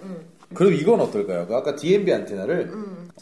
[0.55, 1.47] 그럼 이건 어떨까요?
[1.47, 2.72] 그 아까 DMB 안테나를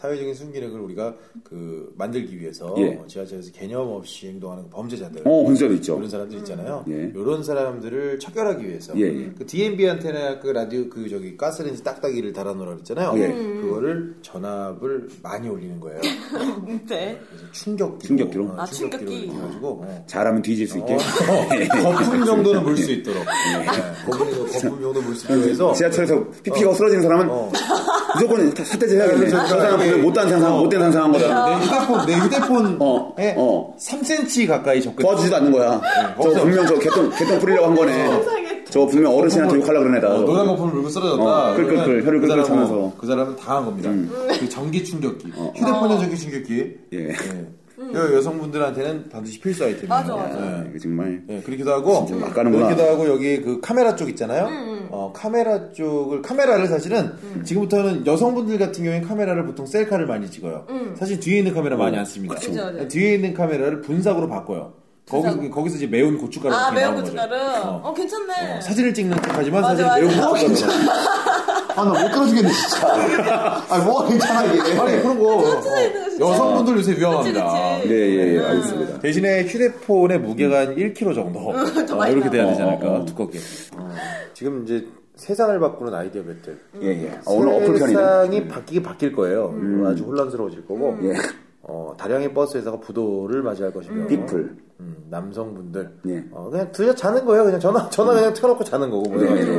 [0.00, 2.98] 사회적인 순기능을 우리가 그 만들기 위해서 예.
[3.06, 5.96] 지하철에서 개념 없이 행동하는 범죄자들 어 혼자도 있죠.
[5.96, 6.84] 그런 사람들 있잖아요.
[6.88, 7.12] 예.
[7.14, 9.30] 이런 사람들을 척결하기 위해서 예, 예.
[9.36, 13.12] 그 DMB 안테나 그 라디오 그 저기 가스레인지 딱딱이를 달아놓으라 그랬잖아요.
[13.18, 13.28] 예.
[13.60, 16.00] 그거를 전압을 많이 올리는 거예요.
[16.88, 17.20] 네.
[17.28, 18.44] 그래서 충격기로 충격기로?
[18.46, 19.36] 어, 아, 충격기로 충격기.
[19.38, 20.04] 해가지고 어.
[20.06, 20.94] 잘하면 뒤질 수 있게.
[20.94, 20.98] 어,
[21.82, 23.68] 거품 정도는 물 수 있도록 네.
[24.06, 27.52] 거품, 거품 정도 물 수 있도록 해서 지하철에서 피피가 쓰러지는 사람은 어.
[28.14, 29.28] 무조건 다 사태제 해야겠네.
[29.28, 30.58] 저 사람 이게- 못된 상상, 어.
[30.62, 31.46] 못된 상상한 거다.
[31.46, 33.76] 내 휴대폰 내 휴대폰에 어, 어.
[33.78, 35.80] 3cm 가까이 접근 도와주지도 않는 거야.
[36.20, 36.40] 저 없어.
[36.42, 38.20] 분명 저 개똥, 개똥 뿌리려고 한 거네.
[38.70, 40.08] 저 분명 어르신한테 욕하려고 그런 애다.
[40.14, 41.22] 어, 노란 거품을 물고 쓰러졌다.
[41.22, 42.84] 어, 끌끌끌, 혀를 그 끌끌 차면서.
[42.86, 42.92] 음.
[42.98, 43.90] 그 사람은 당한 겁니다.
[44.38, 46.74] 그 전기 충격기, 휴대폰의 전기 충격기.
[46.94, 47.08] 예.
[47.80, 47.94] 예.
[47.98, 49.88] 여- 여성분들한테는 반드시 필수 아이템이에요.
[49.88, 50.38] 맞아, 맞아.
[50.64, 50.68] 예.
[50.70, 51.22] 이거 정말.
[51.28, 52.66] 예, 그렇기도 하고 진짜 막 가는구나.
[52.66, 54.48] 그렇기도 하고 여기 그 카메라 쪽 있잖아요.
[54.90, 57.12] 어, 카메라 쪽을 카메라를 사실은
[57.44, 60.66] 지금부터는 여성분들 같은 경우에 카메라를 보통 셀카를 많이 찍어요.
[60.98, 62.34] 사실 뒤에 있는 카메라 많이 안 씁니다.
[62.34, 62.86] 그쵸, 네.
[62.88, 64.74] 뒤에 있는 카메라를 분사구로 바꿔요.
[65.08, 66.94] 거기서 거기서 이제 매운 고춧가루 아, 매운.
[66.94, 67.34] 고춧가루.
[67.34, 67.80] 어.
[67.84, 68.58] 어, 괜찮네.
[68.58, 70.28] 어, 사진을 찍는 척하지만 맞아, 사실 매운 맞아.
[70.46, 70.90] 고춧가루.
[71.76, 72.86] 아, 나못 들어주겠네, 진짜.
[73.68, 74.78] 아, 뭐가 괜찮아, 이게.
[74.78, 75.60] 아니 그런 거.
[76.20, 77.76] 여성분들 요새 위험합니다.
[77.76, 77.94] 그치, 그치.
[77.94, 78.98] 네, 예, 예, 알겠습니다.
[79.00, 81.52] 대신에 휴대폰의 무게가 한 1kg 정도
[81.86, 82.46] 더 어, 이렇게 돼야.
[82.46, 83.04] 되지 않을까 어, 어, 어.
[83.06, 83.38] 두껍게.
[84.34, 86.58] 지금 이제 세상을 바꾸는 아이디어 배틀.
[86.82, 87.10] 예, 예.
[87.10, 87.86] 아, 오늘 어플 편이네.
[87.88, 89.54] 세상이 바뀌게 바뀔 거예요.
[89.86, 90.96] 아주 혼란스러워질 거고.
[91.02, 91.12] 예.
[91.62, 94.06] 어, 다량의 버스에서가 부도를 맞이할 것이며.
[94.06, 94.56] 빅풀.
[94.80, 95.90] 음, 남성분들.
[96.08, 96.24] 예.
[96.32, 97.44] 어, 그냥 들려 자는 거예요.
[97.44, 99.52] 그냥 전화, 전화 그냥 켜놓고 자는 거고, 모여가지고.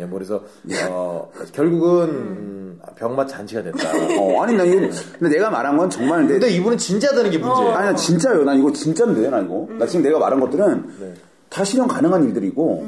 [0.00, 0.42] 예, 뭐 그래서,
[0.90, 3.78] 어, 결국은, 음, 병맛 잔치가 됐다.
[4.20, 4.86] 어, 아니, 나 이거,
[5.18, 6.34] 근데 내가 말한 건 정말 근데.
[6.34, 7.70] 근데 이분은 진지하다는 게 문제예요.
[7.72, 8.44] 아니, 나 진짜요.
[8.44, 9.66] 난 이거 진짜인데, 나 이거.
[9.78, 11.14] 나 지금 내가 말한 것들은 네.
[11.48, 12.86] 다 실현 가능한 일들이고,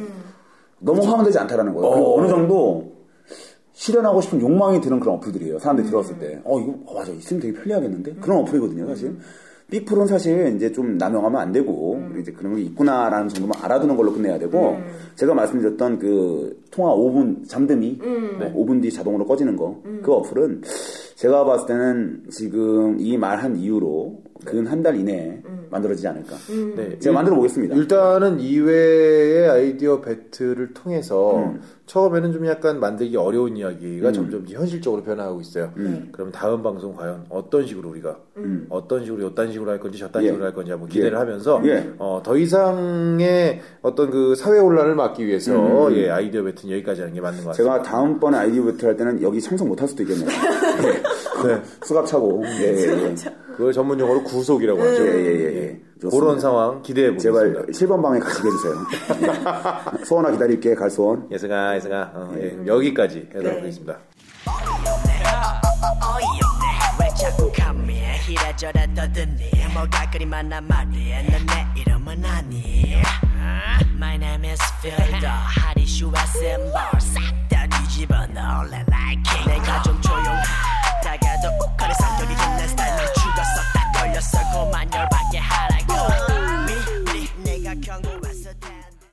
[0.78, 1.88] 너무 화면되지 않다라는 거예요.
[1.88, 2.18] 어.
[2.20, 2.91] 어느 정도
[3.82, 5.58] 실현하고 싶은 욕망이 드는 그런 어플들이에요.
[5.58, 6.40] 사람들이 들었을 때.
[6.44, 7.10] 어, 이거, 어, 맞아.
[7.10, 8.14] 있으면 되게 편리하겠는데?
[8.20, 9.16] 그런 어플이거든요, 사실.
[9.72, 14.38] 빅풀은 사실 이제 좀 남용하면 안 되고, 이제 그런 게 있구나라는 정도만 알아두는 걸로 끝내야
[14.38, 14.76] 되고,
[15.16, 18.00] 제가 말씀드렸던 그 통화 5분 잠듦이,
[18.38, 20.62] 네, 5분 뒤 자동으로 꺼지는 거, 그 어플은
[21.16, 26.36] 제가 봤을 때는 지금 이 말 한 이후로 근 한 달 이내에 만들어지지 않을까.
[26.76, 26.98] 네.
[26.98, 27.74] 제가 만들어 보겠습니다.
[27.76, 31.60] 일단은 이외의 아이디어 배틀을 통해서 음.
[31.86, 35.72] 처음에는 좀 약간 만들기 어려운 이야기가 점점 이제 현실적으로 변화하고 있어요.
[35.76, 36.08] 음.
[36.12, 38.18] 그럼 다음 방송 과연 어떤 식으로 우리가
[38.70, 40.28] 어떤 식으로 어떤 식으로 할 건지 저딴 예.
[40.28, 41.16] 식으로 할 건지 한번 기대를 예.
[41.16, 41.90] 하면서 예.
[41.98, 45.94] 어, 더 이상의 어떤 그 사회 혼란을 막기 위해서 음.
[45.96, 47.74] 예, 아이디어 배틀 여기까지 하는 게 맞는 것 같습니다.
[47.74, 50.28] 제가 다음번에 아이디어 배틀 할 때는 여기 청소 못할 수도 있겠네요.
[51.48, 51.62] 네.
[51.84, 52.42] 수갑 차고.
[52.60, 53.14] 예, 예, 예.
[53.56, 55.06] 그걸 전문 용어로 구속이라고 하죠.
[55.06, 55.80] 예, 예, 예, 예.
[56.00, 56.18] 좋습니다.
[56.18, 57.94] 그런 상황 기대해 제발 보겠습니다.
[57.94, 58.74] 7번 방에 해주세요.
[59.20, 60.04] 네.
[60.04, 61.28] 소원아 기다릴게, 갈 소원.
[61.30, 63.60] 예승아, 예승아, 어, 예, 여기까지 해도록 네.
[63.60, 63.98] 하겠습니다.
[68.32, 73.02] 이래저래 떠드니 뭐가 그리 많아 말이야 넌내 이름은 아니
[73.94, 79.62] My name is Fielder 하리 슈와 셈벌 싹다 뒤집어 넣을래 like king
[81.02, 84.38] 웃다가도 옷걸이 성격이 길는 스타일 난 죽었어 딱 걸렸어.
[84.52, 85.31] 고만 열받